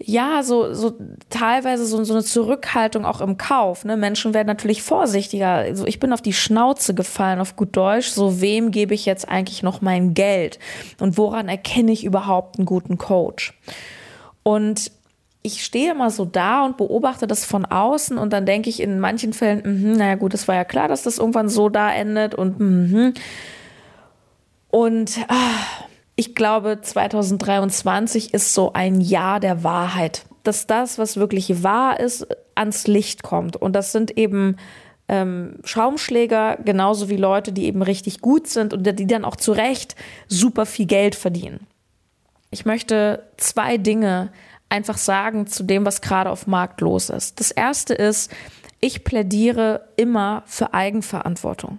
ja, 0.00 0.44
so, 0.44 0.74
so 0.74 0.94
teilweise 1.28 1.84
so, 1.84 2.04
so 2.04 2.14
eine 2.14 2.22
Zurückhaltung 2.22 3.04
auch 3.04 3.20
im 3.20 3.36
Kauf. 3.36 3.84
Ne? 3.84 3.96
Menschen 3.96 4.32
werden 4.32 4.46
natürlich 4.46 4.82
vorsichtiger. 4.82 5.48
Also 5.48 5.86
ich 5.86 5.98
bin 5.98 6.12
auf 6.12 6.22
die 6.22 6.32
Schnauze 6.32 6.94
gefallen, 6.94 7.40
auf 7.40 7.56
gut 7.56 7.76
Deutsch. 7.76 8.08
So, 8.10 8.40
wem 8.40 8.70
gebe 8.70 8.94
ich 8.94 9.06
jetzt 9.06 9.28
eigentlich 9.28 9.64
noch 9.64 9.80
mein 9.80 10.14
Geld? 10.14 10.60
Und 11.00 11.18
woran 11.18 11.48
erkenne 11.48 11.90
ich 11.90 12.04
überhaupt 12.04 12.58
einen 12.58 12.66
guten 12.66 12.96
Coach? 12.96 13.58
Und 14.44 14.92
ich 15.42 15.64
stehe 15.64 15.92
immer 15.92 16.10
so 16.10 16.24
da 16.24 16.64
und 16.64 16.76
beobachte 16.76 17.26
das 17.26 17.44
von 17.44 17.64
außen 17.64 18.18
und 18.18 18.32
dann 18.32 18.46
denke 18.46 18.70
ich 18.70 18.80
in 18.80 19.00
manchen 19.00 19.32
Fällen, 19.32 19.62
mh, 19.64 19.98
naja 19.98 20.14
gut, 20.14 20.34
es 20.34 20.46
war 20.46 20.54
ja 20.54 20.64
klar, 20.64 20.88
dass 20.88 21.02
das 21.02 21.18
irgendwann 21.18 21.48
so 21.48 21.68
da 21.68 21.92
endet 21.92 22.34
und 22.34 22.60
mh. 22.60 23.12
und 24.70 25.18
ah, 25.28 25.87
ich 26.18 26.34
glaube, 26.34 26.80
2023 26.82 28.34
ist 28.34 28.52
so 28.52 28.72
ein 28.72 29.00
Jahr 29.00 29.38
der 29.38 29.62
Wahrheit, 29.62 30.26
dass 30.42 30.66
das, 30.66 30.98
was 30.98 31.16
wirklich 31.16 31.62
wahr 31.62 32.00
ist, 32.00 32.26
ans 32.56 32.88
Licht 32.88 33.22
kommt 33.22 33.54
und 33.54 33.72
das 33.74 33.92
sind 33.92 34.18
eben 34.18 34.56
ähm, 35.06 35.60
Schaumschläger, 35.62 36.58
genauso 36.64 37.08
wie 37.08 37.16
Leute, 37.16 37.52
die 37.52 37.66
eben 37.66 37.82
richtig 37.82 38.20
gut 38.20 38.48
sind 38.48 38.74
und 38.74 38.84
die 38.98 39.06
dann 39.06 39.24
auch 39.24 39.36
zu 39.36 39.52
Recht 39.52 39.94
super 40.26 40.66
viel 40.66 40.86
Geld 40.86 41.14
verdienen. 41.14 41.68
Ich 42.50 42.66
möchte 42.66 43.22
zwei 43.36 43.78
Dinge 43.78 44.32
einfach 44.68 44.98
sagen 44.98 45.46
zu 45.46 45.62
dem, 45.62 45.86
was 45.86 46.00
gerade 46.00 46.30
auf 46.30 46.48
Markt 46.48 46.80
los 46.80 47.10
ist. 47.10 47.38
Das 47.38 47.52
erste 47.52 47.94
ist, 47.94 48.32
ich 48.80 49.04
plädiere 49.04 49.88
immer 49.96 50.42
für 50.46 50.72
Eigenverantwortung. 50.72 51.78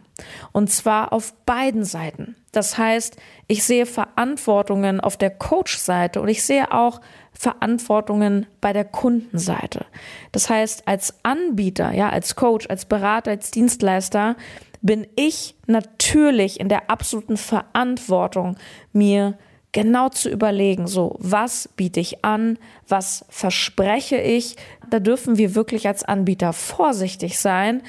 Und 0.52 0.70
zwar 0.70 1.14
auf 1.14 1.34
beiden 1.46 1.86
Seiten. 1.86 2.36
Das 2.52 2.78
heißt, 2.78 3.16
ich 3.48 3.64
sehe 3.64 3.86
Verantwortungen 3.86 5.00
auf 5.00 5.16
der 5.16 5.30
Coach-Seite 5.30 6.22
und 6.22 6.28
ich 6.28 6.44
sehe 6.44 6.74
auch 6.74 7.00
Verantwortungen 7.32 8.48
bei 8.60 8.74
der 8.74 8.84
Kundenseite. 8.84 9.86
Das 10.32 10.50
heißt, 10.50 10.88
als 10.88 11.14
Anbieter, 11.24 11.94
ja, 11.94 12.10
als 12.10 12.36
Coach, 12.36 12.68
als 12.70 12.86
Berater, 12.86 13.32
als 13.32 13.52
Dienstleister 13.52 14.36
bin 14.82 15.08
ich 15.16 15.56
natürlich 15.68 16.60
in 16.60 16.70
der 16.70 16.90
absoluten 16.90 17.38
Verantwortung, 17.38 18.58
mir 18.92 19.38
genau 19.72 20.10
zu 20.10 20.30
überlegen, 20.30 20.88
so, 20.88 21.16
was 21.20 21.70
biete 21.76 22.00
ich 22.00 22.26
an, 22.26 22.58
was 22.88 23.26
verspreche 23.30 24.18
ich. 24.18 24.56
Da 24.90 25.00
dürfen 25.00 25.38
wir 25.38 25.56
wirklich 25.56 25.88
als 25.88 26.04
Anbieter 26.04 26.54
vorsichtig 26.54 27.40
sein 27.40 27.82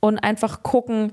und 0.00 0.18
einfach 0.18 0.62
gucken, 0.62 1.12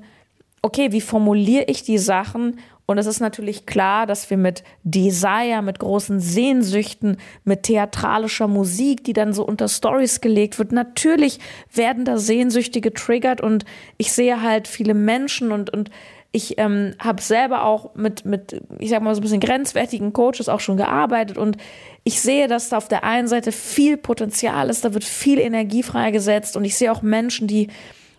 okay, 0.61 0.91
wie 0.91 1.01
formuliere 1.01 1.65
ich 1.67 1.83
die 1.83 1.97
Sachen? 1.97 2.59
Und 2.85 2.97
es 2.97 3.05
ist 3.05 3.19
natürlich 3.19 3.65
klar, 3.65 4.05
dass 4.05 4.29
wir 4.29 4.37
mit 4.37 4.63
Desire, 4.83 5.61
mit 5.61 5.77
großen 5.77 6.21
Sehnsüchten, 6.21 7.17
mit 7.43 7.63
theatralischer 7.63 8.47
Musik, 8.47 9.03
die 9.03 9.11
dann 9.11 9.33
so 9.33 9.45
unter 9.45 9.67
Stories 9.67 10.21
gelegt 10.21 10.57
wird, 10.57 10.71
natürlich 10.71 11.39
werden 11.73 12.05
da 12.05 12.17
Sehnsüchte 12.17 12.79
getriggert 12.79 13.41
und 13.41 13.65
ich 13.97 14.13
sehe 14.13 14.41
halt 14.41 14.69
viele 14.69 14.93
Menschen 14.93 15.51
und, 15.51 15.69
und 15.69 15.91
ich 16.31 16.57
ähm, 16.57 16.93
habe 16.99 17.21
selber 17.21 17.63
auch 17.63 17.95
mit, 17.95 18.25
mit, 18.25 18.61
ich 18.79 18.89
sag 18.89 19.01
mal 19.01 19.15
so 19.15 19.21
ein 19.21 19.23
bisschen 19.23 19.39
grenzwertigen 19.39 20.13
Coaches 20.13 20.49
auch 20.49 20.59
schon 20.59 20.77
gearbeitet 20.77 21.37
und 21.37 21.57
ich 22.03 22.21
sehe, 22.21 22.47
dass 22.47 22.69
da 22.69 22.77
auf 22.77 22.87
der 22.87 23.03
einen 23.03 23.27
Seite 23.27 23.51
viel 23.51 23.97
Potenzial 23.97 24.69
ist, 24.69 24.85
da 24.85 24.93
wird 24.93 25.03
viel 25.03 25.39
Energie 25.39 25.83
freigesetzt 25.83 26.57
und 26.57 26.65
ich 26.65 26.77
sehe 26.77 26.91
auch 26.91 27.01
Menschen, 27.01 27.47
die 27.47 27.67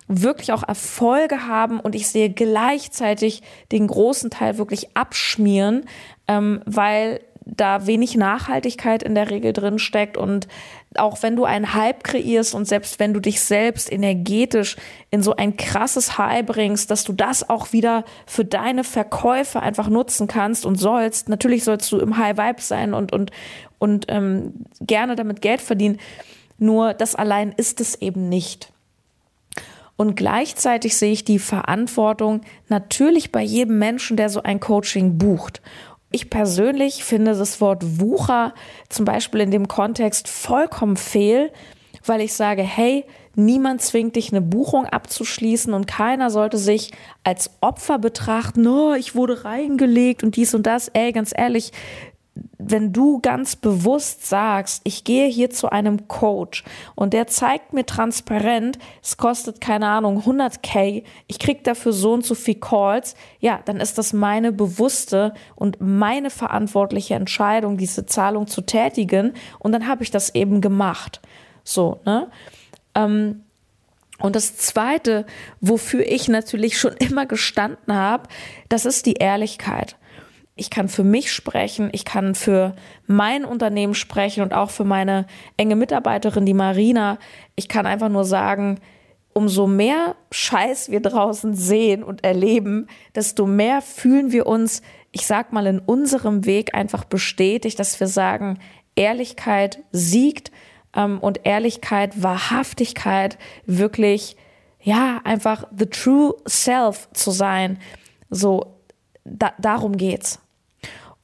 wirklich 0.09 0.53
auch 0.53 0.67
Erfolge 0.67 1.47
haben 1.47 1.81
und 1.81 1.95
ich 1.95 2.09
sehe 2.09 2.31
gleichzeitig 2.31 3.43
den 3.73 3.87
großen 3.87 4.31
Teil 4.31 4.57
wirklich 4.57 4.97
abschmieren, 4.97 5.85
ähm, 6.27 6.63
weil 6.65 7.21
da 7.45 7.87
wenig 7.87 8.17
Nachhaltigkeit 8.17 9.03
in 9.03 9.15
der 9.15 9.31
Regel 9.31 9.53
drin 9.53 9.79
steckt 9.79 10.17
und 10.17 10.49
auch 10.97 11.23
wenn 11.23 11.37
du 11.37 11.45
einen 11.45 11.75
Hype 11.75 12.03
kreierst 12.03 12.55
und 12.55 12.67
selbst 12.67 12.99
wenn 12.99 13.13
du 13.13 13.21
dich 13.21 13.41
selbst 13.41 13.93
energetisch 13.93 14.77
in 15.11 15.23
so 15.23 15.37
ein 15.37 15.57
krasses 15.57 16.17
High 16.17 16.47
bringst, 16.47 16.91
dass 16.91 17.05
du 17.05 17.13
das 17.13 17.49
auch 17.49 17.73
wieder 17.73 18.05
für 18.27 18.45
deine 18.45 18.85
Verkäufe 18.85 19.61
einfach 19.61 19.89
nutzen 19.89 20.29
kannst 20.29 20.65
und 20.65 20.77
sollst. 20.77 21.29
Natürlich 21.29 21.65
sollst 21.65 21.93
du 21.93 21.99
im 21.99 22.17
High 22.17 22.37
Vibe 22.39 22.63
sein 22.63 22.95
und 22.95 23.13
und 23.13 23.31
und 23.79 24.07
ähm, 24.09 24.55
gerne 24.81 25.15
damit 25.15 25.43
Geld 25.43 25.61
verdienen. 25.61 25.99
Nur 26.59 26.95
das 26.95 27.15
allein 27.15 27.53
ist 27.53 27.81
es 27.81 28.01
eben 28.01 28.29
nicht. 28.29 28.73
Und 29.97 30.15
gleichzeitig 30.15 30.97
sehe 30.97 31.13
ich 31.13 31.25
die 31.25 31.41
Verantwortung 31.41 32.43
natürlich 32.69 33.33
bei 33.33 33.43
jedem 33.43 33.79
Menschen, 33.79 34.17
der 34.17 34.31
so 34.31 34.43
ein 34.43 34.61
Coaching 34.61 35.19
bucht. 35.19 35.61
Ich 36.11 36.31
persönlich 36.31 37.05
finde 37.05 37.37
das 37.37 37.61
Wort 37.61 38.01
Wucher 38.01 38.55
zum 38.89 39.05
Beispiel 39.05 39.41
in 39.41 39.51
dem 39.51 39.69
Kontext 39.69 40.29
vollkommen 40.29 40.97
fehl, 40.97 41.51
weil 42.07 42.23
ich 42.23 42.33
sage, 42.33 42.63
hey, 42.63 43.05
niemand 43.35 43.83
zwingt 43.83 44.17
dich, 44.17 44.33
eine 44.33 44.41
Buchung 44.41 44.87
abzuschließen 44.87 45.75
und 45.75 45.87
keiner 45.87 46.31
sollte 46.31 46.57
sich 46.57 46.93
als 47.25 47.51
Opfer 47.61 47.99
betrachten, 47.99 48.67
oh, 48.67 48.95
ich 48.95 49.15
wurde 49.15 49.45
reingelegt 49.45 50.23
und 50.23 50.37
dies 50.37 50.55
und 50.55 50.67
das. 50.67 50.89
Ey, 50.89 51.13
ganz 51.13 51.33
ehrlich, 51.37 51.73
wenn 52.59 52.93
du 52.93 53.21
ganz 53.21 53.55
bewusst 53.55 54.27
sagst, 54.27 54.81
ich 54.85 55.05
gehe 55.05 55.29
hier 55.29 55.49
zu 55.51 55.71
einem 55.71 56.09
Coach 56.09 56.65
und 56.97 57.13
der 57.15 57.29
zeigt 57.29 57.73
mir 57.73 57.87
transparent, 57.87 58.79
es 59.01 59.17
kostet 59.17 59.61
keine 59.61 59.87
Ahnung 59.87 60.23
100k, 60.23 61.05
ich 61.29 61.39
krieg 61.39 61.63
dafür 61.63 61.93
so 61.93 62.13
und 62.13 62.27
so 62.27 62.35
viel 62.35 62.57
Calls, 62.57 63.15
ja, 63.39 63.61
dann 63.65 63.79
ist 63.79 63.97
das 63.97 64.13
meine 64.13 64.51
bewusste 64.51 65.35
und 65.55 65.81
meine 65.81 66.31
verantwortliche 66.31 67.15
Entscheidung, 67.15 67.77
diese 67.77 68.07
Zahlung 68.07 68.49
zu 68.49 68.63
tätigen 68.63 69.35
und 69.61 69.71
dann 69.73 69.87
habe 69.87 70.03
ich 70.03 70.11
das 70.11 70.35
eben 70.35 70.61
gemacht. 70.61 71.21
So, 71.63 72.01
ne? 72.05 72.29
Ähm, 72.95 73.45
und 74.21 74.35
das 74.35 74.57
Zweite, 74.57 75.27
wofür 75.61 76.05
ich 76.05 76.27
natürlich 76.27 76.77
schon 76.77 76.95
immer 76.95 77.25
gestanden 77.25 77.95
habe, 77.95 78.29
das 78.69 78.85
ist 78.85 79.07
die 79.07 79.15
Ehrlichkeit 79.15 79.97
ich 80.59 80.71
kann 80.71 80.89
für 80.89 81.05
mich 81.05 81.33
sprechen, 81.33 81.89
ich 81.93 82.05
kann 82.05 82.35
für 82.35 82.75
mein 83.07 83.45
Unternehmen 83.45 83.95
sprechen 83.95 84.43
und 84.43 84.53
auch 84.53 84.71
für 84.71 84.85
meine 84.85 85.27
enge 85.57 85.77
Mitarbeiterin, 85.77 86.45
die 86.45 86.55
Marina. 86.55 87.19
Ich 87.55 87.69
kann 87.69 87.87
einfach 87.87 88.09
nur 88.09 88.25
sagen, 88.25 88.81
umso 89.33 89.69
mehr 89.69 90.17
Scheiß 90.33 90.91
wir 90.91 91.01
draußen 91.01 91.55
sehen 91.55 92.03
und 92.03 92.25
erleben, 92.25 92.89
desto 93.15 93.47
mehr 93.47 93.83
fühlen 93.83 94.33
wir 94.33 94.47
uns, 94.47 94.83
ich 95.13 95.27
sag 95.27 95.53
mal, 95.53 95.67
in 95.67 95.79
unserem 95.79 96.45
Weg 96.45 96.75
einfach 96.75 97.05
bestätigt, 97.05 97.79
dass 97.79 98.01
wir 98.01 98.09
sagen, 98.09 98.59
Ehrlichkeit 98.97 99.79
siegt 99.93 100.51
ähm, 100.95 101.21
und 101.21 101.47
Ehrlichkeit, 101.47 102.21
Wahrhaftigkeit 102.21 103.39
wirklich, 103.65 104.37
ja, 104.83 105.21
einfach 105.23 105.69
the 105.77 105.87
true 105.87 106.35
self 106.47 107.09
zu 107.13 107.31
sein. 107.31 107.79
So, 108.31 108.75
da, 109.25 109.53
darum 109.59 109.97
geht's. 109.97 110.41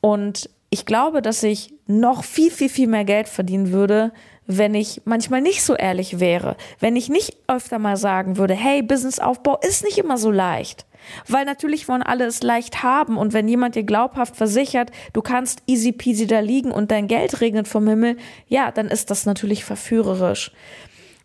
Und 0.04 0.50
ich 0.68 0.84
glaube, 0.84 1.22
dass 1.22 1.42
ich 1.42 1.72
noch 1.86 2.24
viel, 2.24 2.50
viel, 2.50 2.68
viel 2.68 2.88
mehr 2.88 3.06
Geld 3.06 3.26
verdienen 3.26 3.72
würde, 3.72 4.12
wenn 4.46 4.74
ich 4.74 5.00
manchmal 5.06 5.40
nicht 5.40 5.62
so 5.62 5.74
ehrlich 5.74 6.20
wäre. 6.20 6.58
Wenn 6.78 6.94
ich 6.94 7.08
nicht 7.08 7.38
öfter 7.46 7.78
mal 7.78 7.96
sagen 7.96 8.36
würde, 8.36 8.52
hey, 8.52 8.82
Businessaufbau 8.82 9.58
ist 9.66 9.82
nicht 9.82 9.96
immer 9.96 10.18
so 10.18 10.30
leicht. 10.30 10.84
Weil 11.26 11.46
natürlich 11.46 11.88
wollen 11.88 12.02
alle 12.02 12.26
es 12.26 12.42
leicht 12.42 12.82
haben 12.82 13.16
und 13.16 13.32
wenn 13.32 13.48
jemand 13.48 13.76
dir 13.76 13.82
glaubhaft 13.82 14.36
versichert, 14.36 14.90
du 15.14 15.22
kannst 15.22 15.62
easy 15.66 15.92
peasy 15.92 16.26
da 16.26 16.40
liegen 16.40 16.70
und 16.70 16.90
dein 16.90 17.08
Geld 17.08 17.40
regnet 17.40 17.66
vom 17.66 17.88
Himmel, 17.88 18.18
ja, 18.46 18.72
dann 18.72 18.88
ist 18.88 19.10
das 19.10 19.24
natürlich 19.24 19.64
verführerisch. 19.64 20.52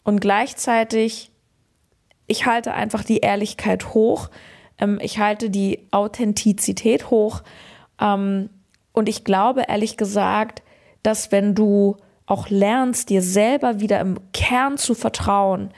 Und 0.03 0.21
gleichzeitig, 0.21 1.31
ich 2.27 2.45
halte 2.45 2.73
einfach 2.73 3.03
die 3.03 3.17
Ehrlichkeit 3.17 3.93
hoch, 3.93 4.29
ähm, 4.77 4.99
ich 5.01 5.19
halte 5.19 5.49
die 5.49 5.85
Authentizität 5.91 7.09
hoch, 7.09 7.43
ähm, 7.99 8.49
und 8.93 9.09
ich 9.09 9.23
glaube 9.23 9.63
ehrlich 9.67 9.97
gesagt, 9.97 10.63
dass 11.03 11.31
wenn 11.31 11.55
du 11.55 11.97
auch 12.25 12.49
lernst, 12.49 13.09
dir 13.09 13.21
selber 13.21 13.79
wieder 13.79 13.99
im 13.99 14.19
Kern 14.33 14.77
zu 14.77 14.93
vertrauen, 14.93 15.71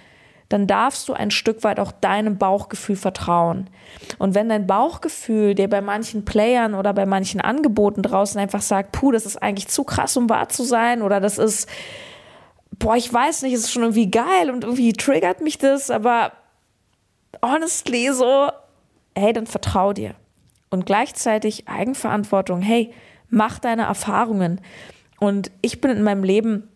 dann 0.49 0.67
darfst 0.67 1.07
du 1.07 1.13
ein 1.13 1.31
Stück 1.31 1.63
weit 1.63 1.79
auch 1.79 1.93
deinem 1.93 2.37
Bauchgefühl 2.37 2.97
vertrauen. 2.97 3.69
Und 4.17 4.35
wenn 4.35 4.49
dein 4.49 4.67
Bauchgefühl 4.67 5.55
dir 5.55 5.69
bei 5.69 5.79
manchen 5.79 6.25
Playern 6.25 6.73
oder 6.73 6.93
bei 6.93 7.05
manchen 7.05 7.39
Angeboten 7.39 8.01
draußen 8.01 8.39
einfach 8.39 8.61
sagt, 8.61 8.91
puh, 8.91 9.13
das 9.13 9.25
ist 9.25 9.41
eigentlich 9.41 9.69
zu 9.69 9.85
krass, 9.85 10.17
um 10.17 10.29
wahr 10.29 10.49
zu 10.49 10.63
sein, 10.63 11.01
oder 11.01 11.21
das 11.21 11.37
ist, 11.37 11.69
boah, 12.77 12.97
ich 12.97 13.11
weiß 13.11 13.43
nicht, 13.43 13.53
es 13.53 13.61
ist 13.61 13.71
schon 13.71 13.83
irgendwie 13.83 14.11
geil 14.11 14.51
und 14.51 14.65
irgendwie 14.65 14.91
triggert 14.91 15.39
mich 15.39 15.57
das, 15.57 15.89
aber 15.89 16.33
honestly 17.41 18.11
so, 18.11 18.49
hey, 19.15 19.31
dann 19.31 19.47
vertrau 19.47 19.93
dir. 19.93 20.15
Und 20.71 20.87
gleichzeitig 20.87 21.67
Eigenverantwortung, 21.67 22.61
hey, 22.61 22.91
mach 23.29 23.59
deine 23.59 23.83
Erfahrungen. 23.83 24.59
Und 25.19 25.51
ich 25.61 25.81
bin 25.81 25.91
in 25.91 26.01
meinem 26.01 26.23
Leben 26.23 26.67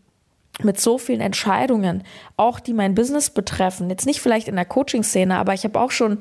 mit 0.62 0.80
so 0.80 0.98
vielen 0.98 1.22
Entscheidungen, 1.22 2.04
auch 2.38 2.60
die 2.60 2.74
mein 2.74 2.96
Business 2.96 3.30
betreffen, 3.30 3.90
jetzt 3.90 4.06
nicht 4.06 4.22
vielleicht 4.22 4.48
in 4.48 4.56
der 4.56 4.66
Coaching-Szene, 4.66 5.38
aber 5.38 5.54
ich 5.54 5.64
habe 5.64 5.80
auch 5.80 5.92
schon 5.92 6.20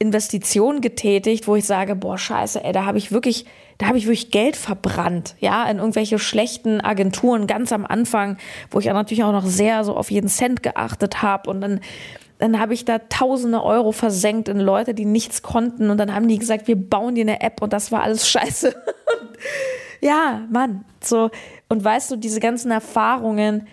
Investitionen 0.00 0.80
getätigt, 0.80 1.46
wo 1.46 1.56
ich 1.56 1.64
sage, 1.64 1.96
boah, 1.96 2.18
scheiße, 2.18 2.62
ey, 2.62 2.72
da 2.72 2.84
habe 2.84 2.98
ich 2.98 3.10
wirklich, 3.10 3.46
da 3.78 3.86
habe 3.86 3.98
ich 3.98 4.06
wirklich 4.06 4.30
Geld 4.30 4.56
verbrannt, 4.56 5.34
ja, 5.40 5.68
in 5.68 5.78
irgendwelche 5.78 6.18
schlechten 6.18 6.80
Agenturen 6.80 7.46
ganz 7.46 7.72
am 7.72 7.84
Anfang, 7.84 8.36
wo 8.70 8.78
ich 8.78 8.86
ja 8.86 8.92
natürlich 8.92 9.24
auch 9.24 9.32
noch 9.32 9.46
sehr 9.46 9.84
so 9.84 9.96
auf 9.96 10.10
jeden 10.10 10.28
Cent 10.28 10.62
geachtet 10.62 11.22
habe 11.22 11.50
und 11.50 11.60
dann 11.60 11.80
dann 12.38 12.60
habe 12.60 12.74
ich 12.74 12.84
da 12.84 12.98
tausende 12.98 13.62
Euro 13.62 13.92
versenkt 13.92 14.48
in 14.48 14.60
Leute, 14.60 14.94
die 14.94 15.04
nichts 15.04 15.42
konnten 15.42 15.90
und 15.90 15.98
dann 15.98 16.14
haben 16.14 16.28
die 16.28 16.38
gesagt, 16.38 16.68
wir 16.68 16.76
bauen 16.76 17.14
dir 17.14 17.22
eine 17.22 17.40
App 17.40 17.60
und 17.62 17.72
das 17.72 17.90
war 17.90 18.02
alles 18.02 18.28
scheiße. 18.28 18.74
ja, 20.00 20.46
Mann, 20.50 20.84
so 21.02 21.30
und 21.68 21.84
weißt 21.84 22.10
du, 22.10 22.16
diese 22.16 22.40
ganzen 22.40 22.70
Erfahrungen, 22.70 23.66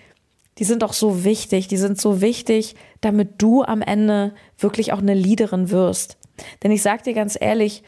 die 0.58 0.64
sind 0.64 0.84
auch 0.84 0.94
so 0.94 1.24
wichtig, 1.24 1.68
die 1.68 1.78
sind 1.78 2.00
so 2.00 2.22
wichtig, 2.22 2.76
damit 3.02 3.42
du 3.42 3.64
am 3.64 3.82
Ende 3.82 4.34
wirklich 4.58 4.94
auch 4.94 5.00
eine 5.00 5.14
Leaderin 5.14 5.70
wirst. 5.70 6.18
Denn 6.64 6.72
ich 6.72 6.82
sag 6.82 7.04
dir 7.04 7.14
ganz 7.14 7.38
ehrlich, 7.40 7.84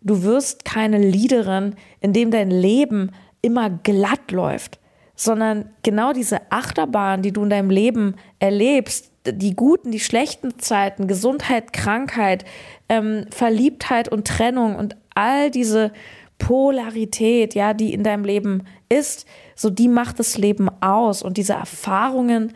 du 0.00 0.22
wirst 0.22 0.64
keine 0.64 0.98
Leaderin, 0.98 1.76
indem 2.00 2.30
dein 2.30 2.50
Leben 2.50 3.10
immer 3.42 3.70
glatt 3.70 4.30
läuft, 4.30 4.78
sondern 5.14 5.70
genau 5.82 6.12
diese 6.12 6.50
Achterbahn, 6.50 7.22
die 7.22 7.32
du 7.32 7.42
in 7.44 7.50
deinem 7.50 7.70
Leben 7.70 8.16
erlebst, 8.38 9.11
die 9.26 9.54
guten, 9.54 9.90
die 9.90 10.00
schlechten 10.00 10.58
Zeiten, 10.58 11.06
Gesundheit, 11.06 11.72
Krankheit, 11.72 12.44
ähm, 12.88 13.26
Verliebtheit 13.30 14.08
und 14.08 14.26
Trennung 14.26 14.76
und 14.76 14.96
all 15.14 15.50
diese 15.50 15.92
Polarität, 16.38 17.54
ja, 17.54 17.72
die 17.72 17.94
in 17.94 18.02
deinem 18.02 18.24
Leben 18.24 18.64
ist, 18.88 19.26
so 19.54 19.70
die 19.70 19.88
macht 19.88 20.18
das 20.18 20.38
Leben 20.38 20.68
aus. 20.80 21.22
Und 21.22 21.36
diese 21.36 21.52
Erfahrungen 21.52 22.52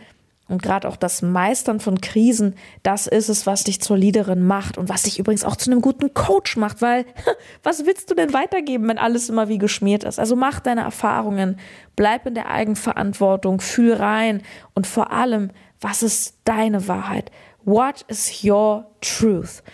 und 0.48 0.62
gerade 0.62 0.86
auch 0.88 0.96
das 0.96 1.22
Meistern 1.22 1.80
von 1.80 2.00
Krisen, 2.00 2.54
das 2.84 3.08
ist 3.08 3.28
es, 3.28 3.46
was 3.46 3.64
dich 3.64 3.80
zur 3.80 3.98
Leaderin 3.98 4.46
macht 4.46 4.78
und 4.78 4.88
was 4.88 5.02
dich 5.02 5.18
übrigens 5.18 5.44
auch 5.44 5.56
zu 5.56 5.70
einem 5.70 5.80
guten 5.80 6.14
Coach 6.14 6.56
macht, 6.56 6.82
weil 6.82 7.04
was 7.64 7.84
willst 7.84 8.10
du 8.10 8.14
denn 8.14 8.32
weitergeben, 8.32 8.88
wenn 8.88 8.98
alles 8.98 9.28
immer 9.28 9.48
wie 9.48 9.58
geschmiert 9.58 10.04
ist? 10.04 10.20
Also 10.20 10.36
mach 10.36 10.60
deine 10.60 10.82
Erfahrungen, 10.82 11.58
bleib 11.96 12.26
in 12.26 12.34
der 12.34 12.48
Eigenverantwortung, 12.48 13.60
fühl 13.60 13.94
rein 13.94 14.42
und 14.74 14.86
vor 14.86 15.10
allem, 15.10 15.50
was 15.80 16.02
ist 16.02 16.38
deine 16.44 16.86
Wahrheit? 16.86 17.32
What 17.64 18.04
is 18.08 18.44
your 18.44 18.86
truth? 19.00 19.64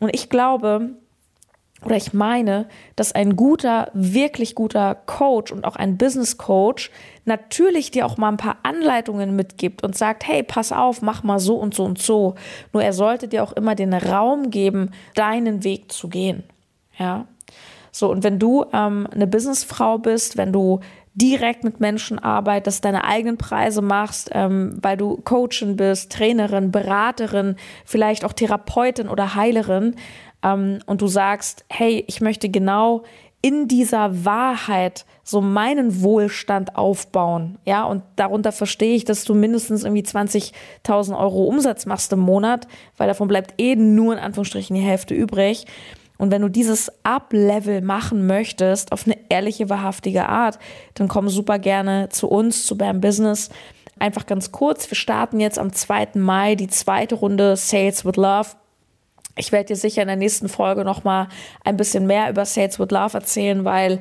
Und 0.00 0.12
ich 0.12 0.28
glaube, 0.28 0.96
oder 1.84 1.96
ich 1.96 2.12
meine, 2.12 2.66
dass 2.96 3.12
ein 3.12 3.36
guter, 3.36 3.90
wirklich 3.94 4.54
guter 4.54 4.94
Coach 4.94 5.50
und 5.50 5.64
auch 5.64 5.76
ein 5.76 5.96
Business 5.96 6.36
Coach 6.36 6.90
natürlich 7.24 7.90
dir 7.90 8.04
auch 8.04 8.18
mal 8.18 8.28
ein 8.28 8.36
paar 8.36 8.58
Anleitungen 8.64 9.34
mitgibt 9.34 9.82
und 9.82 9.96
sagt, 9.96 10.26
hey, 10.26 10.42
pass 10.42 10.72
auf, 10.72 11.00
mach 11.00 11.22
mal 11.22 11.38
so 11.38 11.56
und 11.56 11.74
so 11.74 11.84
und 11.84 11.98
so. 11.98 12.34
Nur 12.72 12.82
er 12.82 12.92
sollte 12.92 13.28
dir 13.28 13.42
auch 13.42 13.52
immer 13.52 13.74
den 13.74 13.94
Raum 13.94 14.50
geben, 14.50 14.90
deinen 15.14 15.64
Weg 15.64 15.90
zu 15.90 16.08
gehen. 16.08 16.42
Ja. 16.98 17.26
So, 17.92 18.10
und 18.10 18.22
wenn 18.24 18.38
du 18.38 18.64
ähm, 18.72 19.08
eine 19.12 19.26
Businessfrau 19.26 19.98
bist, 19.98 20.36
wenn 20.36 20.52
du 20.52 20.80
direkt 21.14 21.64
mit 21.64 21.80
Menschen 21.80 22.18
arbeitest, 22.18 22.84
deine 22.84 23.04
eigenen 23.04 23.36
Preise 23.36 23.82
machst, 23.82 24.30
ähm, 24.32 24.78
weil 24.80 24.96
du 24.96 25.16
Coachin 25.16 25.76
bist, 25.76 26.12
Trainerin, 26.12 26.70
Beraterin, 26.70 27.56
vielleicht 27.84 28.24
auch 28.24 28.32
Therapeutin 28.32 29.08
oder 29.08 29.34
Heilerin, 29.34 29.96
ähm, 30.42 30.80
und 30.86 31.02
du 31.02 31.06
sagst, 31.06 31.64
hey, 31.68 32.04
ich 32.06 32.20
möchte 32.20 32.48
genau 32.48 33.04
in 33.42 33.68
dieser 33.68 34.24
Wahrheit 34.24 35.06
so 35.24 35.40
meinen 35.40 36.02
Wohlstand 36.02 36.76
aufbauen. 36.76 37.58
Ja, 37.64 37.84
und 37.84 38.02
darunter 38.16 38.52
verstehe 38.52 38.94
ich, 38.94 39.04
dass 39.04 39.24
du 39.24 39.34
mindestens 39.34 39.84
irgendwie 39.84 40.02
20.000 40.02 41.18
Euro 41.18 41.44
Umsatz 41.44 41.86
machst 41.86 42.12
im 42.12 42.18
Monat, 42.18 42.66
weil 42.96 43.08
davon 43.08 43.28
bleibt 43.28 43.54
eh 43.58 43.76
nur 43.76 44.12
in 44.12 44.18
Anführungsstrichen 44.18 44.76
die 44.76 44.82
Hälfte 44.82 45.14
übrig. 45.14 45.66
Und 46.18 46.30
wenn 46.30 46.42
du 46.42 46.50
dieses 46.50 46.92
Up-Level 47.02 47.80
machen 47.80 48.26
möchtest, 48.26 48.92
auf 48.92 49.06
eine 49.06 49.16
ehrliche, 49.30 49.70
wahrhaftige 49.70 50.28
Art, 50.28 50.58
dann 50.92 51.08
komm 51.08 51.30
super 51.30 51.58
gerne 51.58 52.10
zu 52.10 52.28
uns, 52.28 52.66
zu 52.66 52.76
BAM 52.76 53.00
Business. 53.00 53.48
Einfach 53.98 54.26
ganz 54.26 54.52
kurz, 54.52 54.90
wir 54.90 54.96
starten 54.96 55.40
jetzt 55.40 55.58
am 55.58 55.72
2. 55.72 56.08
Mai 56.16 56.56
die 56.56 56.68
zweite 56.68 57.14
Runde 57.14 57.56
Sales 57.56 58.04
with 58.04 58.16
Love. 58.16 58.48
Ich 59.40 59.52
werde 59.52 59.68
dir 59.68 59.76
sicher 59.76 60.02
in 60.02 60.08
der 60.08 60.16
nächsten 60.16 60.48
Folge 60.48 60.84
nochmal 60.84 61.28
ein 61.64 61.76
bisschen 61.76 62.06
mehr 62.06 62.28
über 62.28 62.44
Sales 62.44 62.78
with 62.78 62.90
Love 62.90 63.14
erzählen, 63.14 63.64
weil 63.64 64.00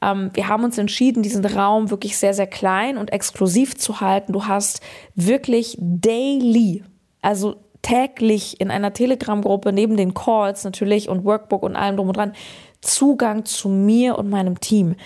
ähm, 0.00 0.30
wir 0.32 0.48
haben 0.48 0.64
uns 0.64 0.78
entschieden, 0.78 1.22
diesen 1.22 1.44
Raum 1.44 1.90
wirklich 1.90 2.16
sehr, 2.16 2.32
sehr 2.32 2.46
klein 2.46 2.96
und 2.96 3.12
exklusiv 3.12 3.76
zu 3.76 4.00
halten. 4.00 4.32
Du 4.32 4.46
hast 4.46 4.80
wirklich 5.14 5.76
daily, 5.78 6.82
also 7.20 7.56
täglich 7.82 8.60
in 8.60 8.70
einer 8.70 8.94
Telegram-Gruppe 8.94 9.72
neben 9.72 9.96
den 9.96 10.14
Calls 10.14 10.64
natürlich 10.64 11.08
und 11.08 11.24
Workbook 11.24 11.62
und 11.62 11.76
allem 11.76 11.96
drum 11.96 12.08
und 12.08 12.16
dran 12.16 12.32
Zugang 12.80 13.44
zu 13.44 13.68
mir 13.68 14.18
und 14.18 14.30
meinem 14.30 14.58
Team. 14.58 14.96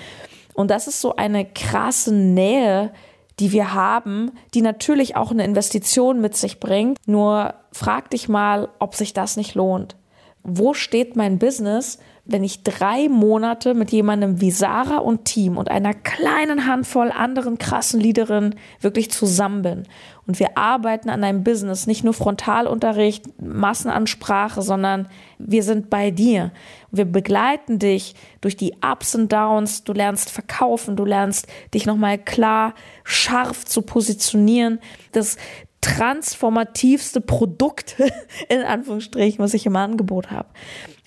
Und 0.54 0.70
das 0.70 0.86
ist 0.86 1.00
so 1.00 1.16
eine 1.16 1.44
krasse 1.44 2.14
Nähe, 2.14 2.92
die 3.38 3.52
wir 3.52 3.74
haben, 3.74 4.32
die 4.54 4.62
natürlich 4.62 5.16
auch 5.16 5.30
eine 5.30 5.44
Investition 5.44 6.20
mit 6.20 6.36
sich 6.36 6.60
bringt. 6.60 6.98
Nur 7.06 7.54
frag 7.72 8.10
dich 8.10 8.28
mal, 8.28 8.68
ob 8.78 8.94
sich 8.94 9.12
das 9.12 9.36
nicht 9.36 9.54
lohnt. 9.54 9.96
Wo 10.42 10.74
steht 10.74 11.16
mein 11.16 11.38
Business, 11.38 11.98
wenn 12.24 12.44
ich 12.44 12.62
drei 12.62 13.08
Monate 13.08 13.74
mit 13.74 13.90
jemandem 13.90 14.40
wie 14.40 14.52
Sarah 14.52 14.98
und 14.98 15.24
Team 15.24 15.56
und 15.56 15.70
einer 15.70 15.92
kleinen 15.92 16.66
Handvoll 16.66 17.10
anderen 17.10 17.58
krassen 17.58 17.98
Leaderinnen 18.00 18.54
wirklich 18.80 19.10
zusammen 19.10 19.62
bin 19.62 19.84
und 20.26 20.38
wir 20.38 20.56
arbeiten 20.56 21.10
an 21.10 21.24
einem 21.24 21.42
Business, 21.42 21.88
nicht 21.88 22.04
nur 22.04 22.14
Frontalunterricht, 22.14 23.24
Massenansprache, 23.42 24.62
sondern 24.62 25.08
wir 25.38 25.64
sind 25.64 25.90
bei 25.90 26.12
dir. 26.12 26.52
Wir 26.92 27.06
begleiten 27.06 27.80
dich 27.80 28.14
durch 28.40 28.56
die 28.56 28.74
Ups 28.82 29.16
und 29.16 29.32
Downs. 29.32 29.82
Du 29.82 29.92
lernst 29.92 30.30
verkaufen, 30.30 30.94
du 30.94 31.04
lernst 31.04 31.48
dich 31.74 31.86
nochmal 31.86 32.18
klar, 32.18 32.74
scharf 33.02 33.64
zu 33.64 33.82
positionieren. 33.82 34.78
Das 35.10 35.36
transformativste 35.80 37.20
Produkt, 37.20 37.96
in 38.48 38.60
Anführungsstrichen, 38.60 39.40
was 39.40 39.54
ich 39.54 39.66
im 39.66 39.74
Angebot 39.74 40.30
habe. 40.30 40.48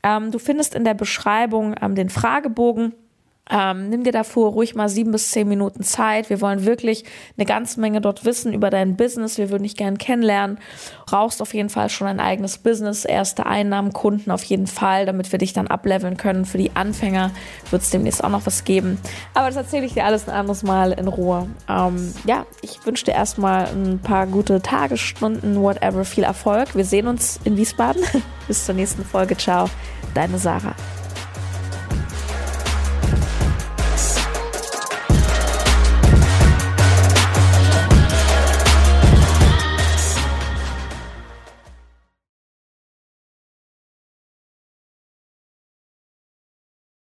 Ähm, 0.05 0.29
du 0.29 0.37
findest 0.37 0.75
in 0.75 0.83
der 0.85 0.93
Beschreibung 0.93 1.75
ähm, 1.81 1.95
den 1.95 2.09
Fragebogen. 2.09 2.93
Ähm, 3.49 3.89
nimm 3.89 4.03
dir 4.03 4.11
davor 4.11 4.51
ruhig 4.51 4.73
mal 4.73 4.89
sieben 4.89 5.11
bis 5.11 5.31
zehn 5.31 5.47
Minuten 5.47 5.83
Zeit. 5.83 6.29
Wir 6.29 6.41
wollen 6.41 6.65
wirklich 6.65 7.05
eine 7.37 7.45
ganze 7.45 7.79
Menge 7.79 8.01
dort 8.01 8.25
wissen 8.25 8.53
über 8.53 8.69
dein 8.69 8.95
Business. 8.95 9.37
Wir 9.37 9.49
würden 9.49 9.63
dich 9.63 9.75
gerne 9.75 9.97
kennenlernen. 9.97 10.57
Brauchst 11.05 11.41
auf 11.41 11.53
jeden 11.53 11.69
Fall 11.69 11.89
schon 11.89 12.07
ein 12.07 12.19
eigenes 12.19 12.57
Business, 12.57 13.05
erste 13.05 13.45
Einnahmen, 13.45 13.93
Kunden 13.93 14.31
auf 14.31 14.43
jeden 14.43 14.67
Fall, 14.67 15.05
damit 15.05 15.31
wir 15.31 15.37
dich 15.37 15.53
dann 15.53 15.67
ableveln 15.67 16.17
können. 16.17 16.45
Für 16.45 16.57
die 16.57 16.75
Anfänger 16.75 17.31
wird 17.69 17.83
es 17.83 17.91
demnächst 17.91 18.23
auch 18.23 18.29
noch 18.29 18.45
was 18.45 18.63
geben. 18.63 18.97
Aber 19.35 19.47
das 19.47 19.55
erzähle 19.55 19.85
ich 19.85 19.93
dir 19.93 20.05
alles 20.05 20.27
ein 20.27 20.33
anderes 20.33 20.63
Mal 20.63 20.93
in 20.93 21.07
Ruhe. 21.07 21.47
Ähm, 21.69 22.13
ja, 22.25 22.45
ich 22.61 22.83
wünsche 22.85 23.05
dir 23.05 23.13
erstmal 23.13 23.67
ein 23.67 23.99
paar 23.99 24.25
gute 24.25 24.61
Tagesstunden, 24.61 25.61
whatever, 25.61 26.03
viel 26.03 26.23
Erfolg. 26.23 26.75
Wir 26.75 26.85
sehen 26.85 27.07
uns 27.07 27.39
in 27.43 27.57
Wiesbaden. 27.57 28.03
bis 28.47 28.65
zur 28.65 28.75
nächsten 28.75 29.03
Folge. 29.03 29.37
Ciao, 29.37 29.69
deine 30.13 30.37
Sarah. 30.37 30.75